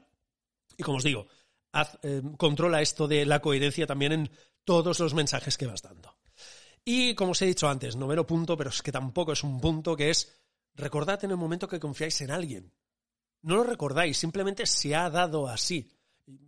Y 0.77 0.83
como 0.83 0.99
os 0.99 1.05
digo, 1.05 1.27
eh, 2.03 2.23
controla 2.37 2.83
esto 2.83 3.07
de 3.07 3.25
la 3.25 3.41
coherencia 3.41 3.87
también 3.87 4.13
en 4.13 4.31
todos 4.65 4.99
los 5.01 5.15
mensajes 5.15 5.57
que 5.57 5.67
vas 5.67 5.83
dando. 5.83 6.17
Y 6.85 7.15
como 7.15 7.33
os 7.33 7.43
he 7.43 7.47
dicho 7.47 7.69
antes, 7.69 7.97
noveno 7.97 8.27
punto, 8.27 8.57
pero 8.57 8.71
es 8.71 8.83
que 8.83 8.93
tampoco 8.93 9.33
es 9.33 9.43
un 9.43 9.61
punto 9.61 9.97
que 9.97 10.11
es 10.11 10.44
Recordad 10.75 11.25
en 11.25 11.31
el 11.31 11.37
momento 11.37 11.69
que 11.69 11.81
confiáis 11.81 12.21
en 12.21 12.31
alguien. 12.31 12.73
No 13.43 13.57
lo 13.57 13.65
recordáis, 13.65 14.17
simplemente 14.17 14.67
se 14.67 14.95
ha 14.95 15.11
dado 15.11 15.49
así. 15.49 15.91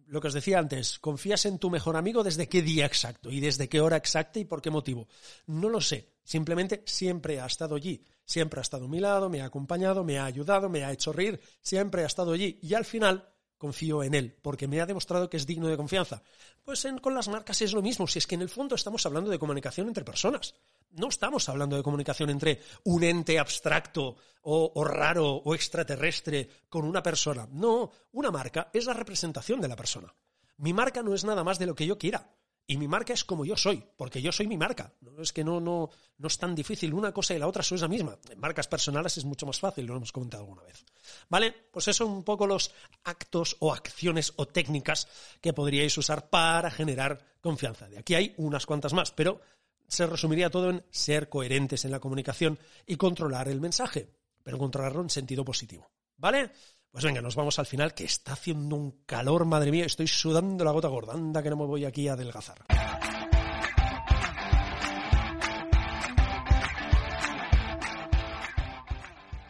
Lo 0.06 0.20
que 0.20 0.28
os 0.28 0.34
decía 0.34 0.58
antes, 0.58 0.98
¿confías 0.98 1.44
en 1.44 1.58
tu 1.58 1.68
mejor 1.68 1.96
amigo 1.96 2.22
desde 2.22 2.48
qué 2.48 2.62
día 2.62 2.86
exacto 2.86 3.30
y 3.30 3.40
desde 3.40 3.68
qué 3.68 3.80
hora 3.80 3.96
exacta 3.96 4.38
y 4.38 4.44
por 4.44 4.62
qué 4.62 4.70
motivo? 4.70 5.08
No 5.46 5.68
lo 5.68 5.80
sé, 5.80 6.14
simplemente 6.24 6.82
siempre 6.86 7.40
ha 7.40 7.46
estado 7.46 7.74
allí, 7.74 8.02
siempre 8.24 8.60
ha 8.60 8.62
estado 8.62 8.86
a 8.86 8.88
mi 8.88 9.00
lado, 9.00 9.28
me 9.28 9.42
ha 9.42 9.46
acompañado, 9.46 10.04
me 10.04 10.18
ha 10.18 10.24
ayudado, 10.24 10.68
me 10.70 10.84
ha 10.84 10.92
hecho 10.92 11.12
reír, 11.12 11.40
siempre 11.60 12.02
ha 12.02 12.06
estado 12.06 12.32
allí 12.32 12.58
y 12.62 12.72
al 12.72 12.84
final 12.86 13.28
confío 13.58 14.02
en 14.02 14.14
él, 14.14 14.36
porque 14.42 14.68
me 14.68 14.80
ha 14.80 14.86
demostrado 14.86 15.30
que 15.30 15.36
es 15.36 15.46
digno 15.46 15.68
de 15.68 15.76
confianza. 15.76 16.22
Pues 16.64 16.86
con 17.00 17.14
las 17.14 17.28
marcas 17.28 17.62
es 17.62 17.72
lo 17.72 17.82
mismo, 17.82 18.06
si 18.06 18.18
es 18.18 18.26
que 18.26 18.34
en 18.34 18.42
el 18.42 18.48
fondo 18.48 18.74
estamos 18.74 19.04
hablando 19.06 19.30
de 19.30 19.38
comunicación 19.38 19.88
entre 19.88 20.04
personas. 20.04 20.54
No 20.92 21.08
estamos 21.08 21.48
hablando 21.48 21.76
de 21.76 21.82
comunicación 21.82 22.30
entre 22.30 22.60
un 22.84 23.02
ente 23.02 23.38
abstracto 23.38 24.16
o, 24.42 24.84
raro 24.84 25.26
o 25.26 25.54
extraterrestre 25.54 26.48
con 26.68 26.84
una 26.84 27.02
persona. 27.02 27.48
No, 27.50 27.90
una 28.12 28.30
marca 28.30 28.70
es 28.72 28.86
la 28.86 28.94
representación 28.94 29.60
de 29.60 29.68
la 29.68 29.76
persona. 29.76 30.14
Mi 30.58 30.72
marca 30.72 31.02
no 31.02 31.14
es 31.14 31.24
nada 31.24 31.44
más 31.44 31.58
de 31.58 31.66
lo 31.66 31.74
que 31.74 31.86
yo 31.86 31.98
quiera. 31.98 32.30
Y 32.68 32.78
mi 32.78 32.88
marca 32.88 33.12
es 33.12 33.24
como 33.24 33.44
yo 33.44 33.56
soy, 33.56 33.84
porque 33.96 34.20
yo 34.20 34.32
soy 34.32 34.48
mi 34.48 34.56
marca. 34.56 34.92
No 35.00 35.22
es 35.22 35.32
que 35.32 35.44
no, 35.44 35.60
no, 35.60 35.88
no 36.18 36.26
es 36.26 36.36
tan 36.36 36.54
difícil. 36.54 36.92
Una 36.94 37.12
cosa 37.12 37.34
y 37.34 37.38
la 37.38 37.46
otra 37.46 37.62
son 37.62 37.80
la 37.80 37.86
misma. 37.86 38.18
En 38.28 38.40
marcas 38.40 38.66
personales 38.66 39.16
es 39.18 39.24
mucho 39.24 39.46
más 39.46 39.60
fácil, 39.60 39.86
lo 39.86 39.96
hemos 39.96 40.10
comentado 40.10 40.42
alguna 40.42 40.62
vez. 40.62 40.84
¿Vale? 41.28 41.52
Pues 41.70 41.86
eso 41.86 42.04
son 42.04 42.12
un 42.12 42.24
poco 42.24 42.46
los 42.46 42.72
actos 43.04 43.56
o 43.60 43.72
acciones 43.72 44.32
o 44.36 44.46
técnicas 44.46 45.06
que 45.40 45.52
podríais 45.52 45.96
usar 45.96 46.28
para 46.28 46.70
generar 46.70 47.24
confianza. 47.40 47.88
De 47.88 47.98
aquí 47.98 48.14
hay 48.14 48.34
unas 48.36 48.66
cuantas 48.66 48.92
más, 48.92 49.12
pero 49.12 49.40
se 49.86 50.06
resumiría 50.06 50.50
todo 50.50 50.70
en 50.70 50.84
ser 50.90 51.28
coherentes 51.28 51.84
en 51.84 51.92
la 51.92 52.00
comunicación 52.00 52.58
y 52.84 52.96
controlar 52.96 53.48
el 53.48 53.60
mensaje, 53.60 54.10
pero 54.42 54.58
controlarlo 54.58 55.02
en 55.02 55.10
sentido 55.10 55.44
positivo. 55.44 55.88
¿Vale? 56.16 56.50
Pues 56.96 57.04
venga, 57.04 57.20
nos 57.20 57.36
vamos 57.36 57.58
al 57.58 57.66
final, 57.66 57.92
que 57.92 58.04
está 58.04 58.32
haciendo 58.32 58.74
un 58.74 59.02
calor, 59.04 59.44
madre 59.44 59.70
mía, 59.70 59.84
estoy 59.84 60.06
sudando 60.06 60.64
la 60.64 60.70
gota 60.70 60.88
gorda, 60.88 61.12
anda 61.12 61.42
que 61.42 61.50
no 61.50 61.56
me 61.58 61.66
voy 61.66 61.84
aquí 61.84 62.08
a 62.08 62.14
adelgazar. 62.14 62.56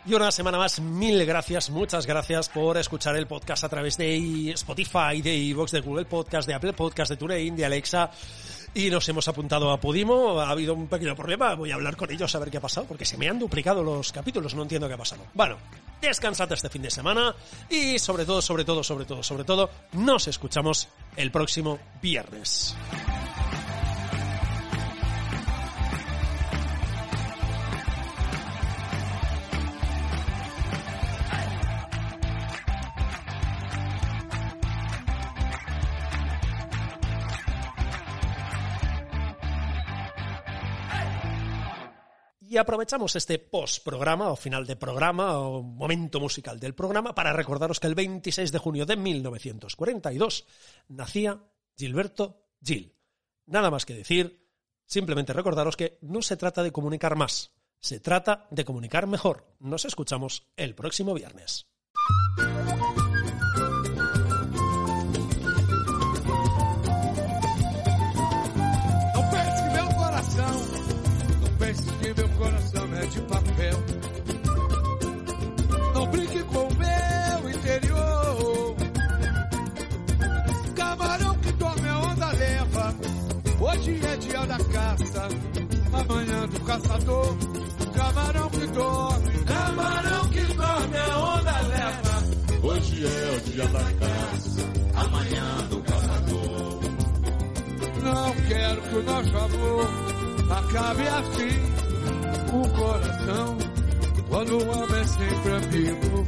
Y 0.07 0.14
una 0.14 0.31
semana 0.31 0.57
más, 0.57 0.79
mil 0.79 1.27
gracias, 1.27 1.69
muchas 1.69 2.07
gracias 2.07 2.49
por 2.49 2.77
escuchar 2.77 3.16
el 3.16 3.27
podcast 3.27 3.64
a 3.64 3.69
través 3.69 3.97
de 3.97 4.53
Spotify, 4.53 5.21
de 5.21 5.35
iVoox, 5.37 5.73
de 5.73 5.81
Google 5.81 6.05
Podcast, 6.05 6.47
de 6.47 6.55
Apple 6.55 6.75
Podcast, 6.75 7.11
de 7.11 7.16
TuneIn, 7.16 7.57
de 7.57 7.64
Alexa 7.64 8.12
y 8.73 8.88
nos 8.88 9.09
hemos 9.09 9.27
apuntado 9.27 9.71
a 9.73 9.81
Podimo. 9.81 10.38
Ha 10.38 10.51
habido 10.51 10.75
un 10.75 10.87
pequeño 10.87 11.16
problema, 11.16 11.55
voy 11.55 11.73
a 11.73 11.75
hablar 11.75 11.97
con 11.97 12.11
ellos 12.12 12.33
a 12.35 12.38
ver 12.38 12.51
qué 12.51 12.59
ha 12.59 12.61
pasado, 12.61 12.87
porque 12.87 13.05
se 13.05 13.16
me 13.16 13.29
han 13.29 13.38
duplicado 13.38 13.83
los 13.83 14.12
capítulos, 14.12 14.55
no 14.55 14.62
entiendo 14.62 14.87
qué 14.87 14.95
ha 14.95 14.99
pasado. 14.99 15.25
Bueno, 15.35 15.57
descansad 16.01 16.53
este 16.53 16.69
fin 16.69 16.83
de 16.83 16.90
semana 16.90 17.35
y 17.69 17.99
sobre 17.99 18.25
todo, 18.25 18.40
sobre 18.40 18.64
todo, 18.64 18.85
sobre 18.85 19.07
todo, 19.07 19.23
sobre 19.25 19.45
todo, 19.45 19.71
nos 19.92 20.29
escuchamos 20.29 20.88
el 21.16 21.33
próximo 21.33 21.79
viernes. 22.01 22.77
Y 42.49 42.59
aprovechamos 42.59 43.17
este 43.17 43.41
post-programa 43.41 44.31
o 44.31 44.37
final 44.37 44.67
de 44.67 44.77
programa 44.77 45.39
o 45.39 45.63
momento 45.63 46.21
musical 46.21 46.61
del 46.61 46.75
programa 46.75 47.13
para 47.15 47.33
recordaros 47.33 47.81
que 47.81 47.89
el 47.89 47.97
26 47.97 48.53
de 48.53 48.59
junio 48.59 48.87
de 48.87 48.97
1942 48.97 50.47
nacía 50.89 51.43
Gilberto 51.77 52.47
Gil. 52.63 52.95
Nada 53.47 53.71
más 53.71 53.85
que 53.85 53.95
decir, 53.95 54.47
simplemente 54.87 55.33
recordaros 55.33 55.77
que 55.77 55.99
no 56.03 56.23
se 56.23 56.37
trata 56.37 56.63
de 56.63 56.71
comunicar 56.71 57.17
más, 57.17 57.51
se 57.81 57.99
trata 57.99 58.47
de 58.51 58.65
comunicar 58.65 59.09
mejor. 59.09 59.57
Nos 59.59 59.85
escuchamos 59.85 60.47
el 60.57 60.77
próximo 60.77 61.15
viernes. 61.15 61.67
Do 86.49 86.61
caçador. 86.61 87.37
Camarão 87.95 88.51
que 88.51 88.67
dorme, 88.69 89.45
camarão 89.45 90.29
que 90.29 90.41
dorme 90.55 90.97
a 90.97 91.19
onda 91.19 91.61
leva. 91.63 92.17
Hoje 92.63 93.07
é 93.07 93.37
o 93.37 93.41
dia 93.41 93.67
da 93.69 93.85
caça, 93.85 94.61
amanhã 94.95 95.57
do 95.71 95.83
caçador. 95.83 96.81
Não 98.03 98.35
quero 98.49 98.83
que 98.83 98.97
o 98.97 99.03
nosso 99.03 99.37
amor 99.37 99.91
acabe 100.51 101.09
assim 101.09 101.77
o 102.53 102.69
coração 102.69 103.59
quando 104.29 104.59
o 104.59 104.69
homem 104.69 105.01
é 105.01 105.05
sempre 105.05 105.53
amigo. 105.53 106.27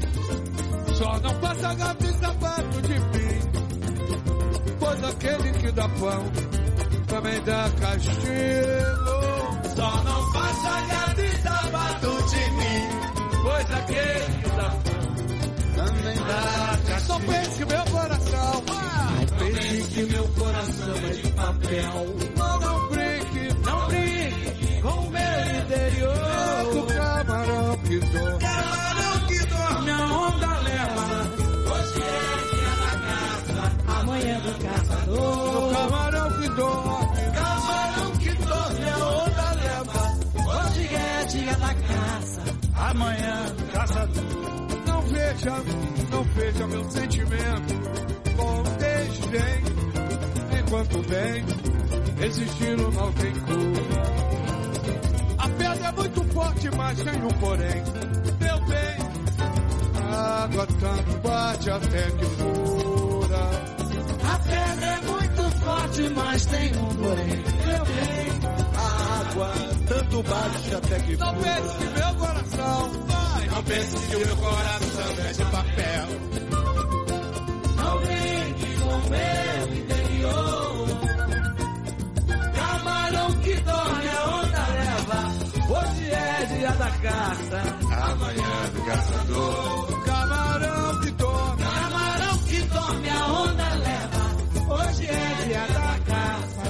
Só 0.95 1.21
não 1.21 1.35
passa 1.41 1.77
e 2.01 2.13
sapato 2.19 2.83
de 2.83 2.99
mim, 2.99 3.41
pois 4.81 5.05
aquele 5.05 5.53
que 5.53 5.73
dá 5.73 5.89
pão 5.89 6.25
também 7.07 7.41
dá 7.43 7.71
castigo. 7.81 9.18
Só 9.79 10.03
não 10.03 10.33
gato 10.33 11.21
e 11.21 11.31
sapato 11.41 12.11
de 12.31 12.51
mim, 12.51 12.89
pois 13.45 13.71
aquele 13.71 14.43
que 14.43 14.51
pão 14.51 14.83
também 15.77 16.17
dá. 16.17 16.79
Não 17.09 17.21
pense 17.21 17.65
meu 17.65 17.85
coração, 17.85 18.65
ah, 18.71 19.11
pense 19.39 19.83
que 19.83 20.03
meu 20.03 20.29
coração 20.31 20.95
é 20.97 21.11
de 21.13 21.33
papel. 21.33 22.38
Amanhã 42.89 43.47
do 43.57 43.73
caçador. 43.73 44.25
Não 44.87 45.03
veja, 45.03 45.63
não 46.11 46.23
veja 46.25 46.67
meu 46.67 46.91
sentimento 46.91 47.75
com 48.37 48.63
desdém, 48.79 49.63
enquanto 50.59 50.99
bem 51.09 51.45
existindo 52.25 52.91
não 52.91 53.13
tem 53.13 53.33
cura. 53.33 54.29
A 55.39 55.49
pedra 55.49 55.89
é 55.89 55.93
muito 55.93 56.25
forte, 56.33 56.71
mas 56.77 57.03
tem 57.03 57.25
um 57.25 57.29
porém. 57.29 57.83
Meu 58.41 58.61
bem, 58.67 58.99
a 60.03 60.45
água 60.45 60.67
tanto 60.67 61.19
bate 61.23 61.71
até 61.71 62.11
que 62.11 62.25
fura. 62.25 63.51
A 64.25 64.39
pedra 64.39 64.87
é 64.87 65.01
muito 65.03 65.59
forte, 65.59 66.09
mas 66.15 66.47
tem 66.47 66.77
um 66.77 66.95
porém. 66.97 67.45
Meu 67.67 67.85
bem, 67.85 68.29
a 68.77 69.21
água 69.21 69.78
tanto 70.09 70.23
bate 70.23 70.75
até 70.75 70.99
que. 71.01 71.17
Não 71.17 71.35
pense 71.35 71.77
que 71.77 71.85
meu 71.85 72.15
coração 72.15 72.91
vai. 73.07 73.47
Não 73.49 73.63
pense 73.65 74.07
que 74.07 74.17
o 74.17 74.27
meu 74.27 74.37
coração 74.37 75.11
é 75.19 75.33
de 75.33 75.45
papel. 75.45 76.07
Não 77.77 77.99
brinque 78.01 78.77
com 78.81 78.89
o 78.89 79.11
meu 79.11 79.79
interior. 79.79 80.89
Camarão 82.55 83.33
que 83.33 83.55
dorme 83.55 84.09
a 84.09 84.25
onda 84.37 84.67
leva. 84.79 85.21
Hoje 85.71 86.11
é 86.11 86.47
dia 86.47 86.73
da 86.73 86.91
caça, 86.91 87.63
amanhã 88.11 88.71
do 88.75 88.81
caçador. 88.87 90.05
Camarão 90.05 91.01
que 91.01 91.11
dorme, 91.13 91.63
camarão 91.63 92.39
que 92.39 92.61
dorme 92.63 93.09
a 93.11 93.27
onda 93.27 93.75
leva. 93.75 94.25
Hoje 94.75 95.07
é 95.07 95.45
dia 95.45 95.67
da 95.69 95.99
caça, 96.07 96.63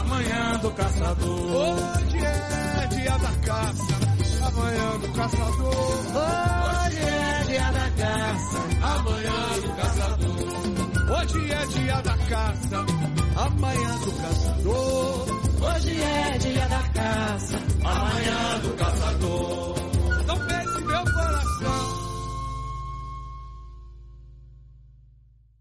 amanhã 0.00 0.55
caçador. 0.76 1.40
Hoje 1.56 2.18
é 2.18 2.86
dia 2.88 3.18
da 3.18 3.32
caça, 3.46 3.94
amanhã 4.46 4.98
do 4.98 5.08
caçador. 5.12 5.72
Hoje 6.76 7.00
é 7.00 7.44
dia 7.46 7.72
da 7.72 7.90
caça, 7.90 8.58
amanhã 8.82 9.38
do 9.62 9.70
caçador. 9.76 10.36
Hoje 11.18 11.52
é 11.52 11.66
dia 11.66 12.02
da 12.02 12.16
caça, 12.16 12.86
amanhã 13.36 13.98
do 13.98 14.12
caçador. 14.12 15.26
Hoje 15.62 16.02
é 16.02 16.38
dia 16.38 16.68
da 16.68 16.82
caça, 16.94 17.58
amanhã 17.84 18.58
do 18.62 18.76
caçador. 18.76 19.85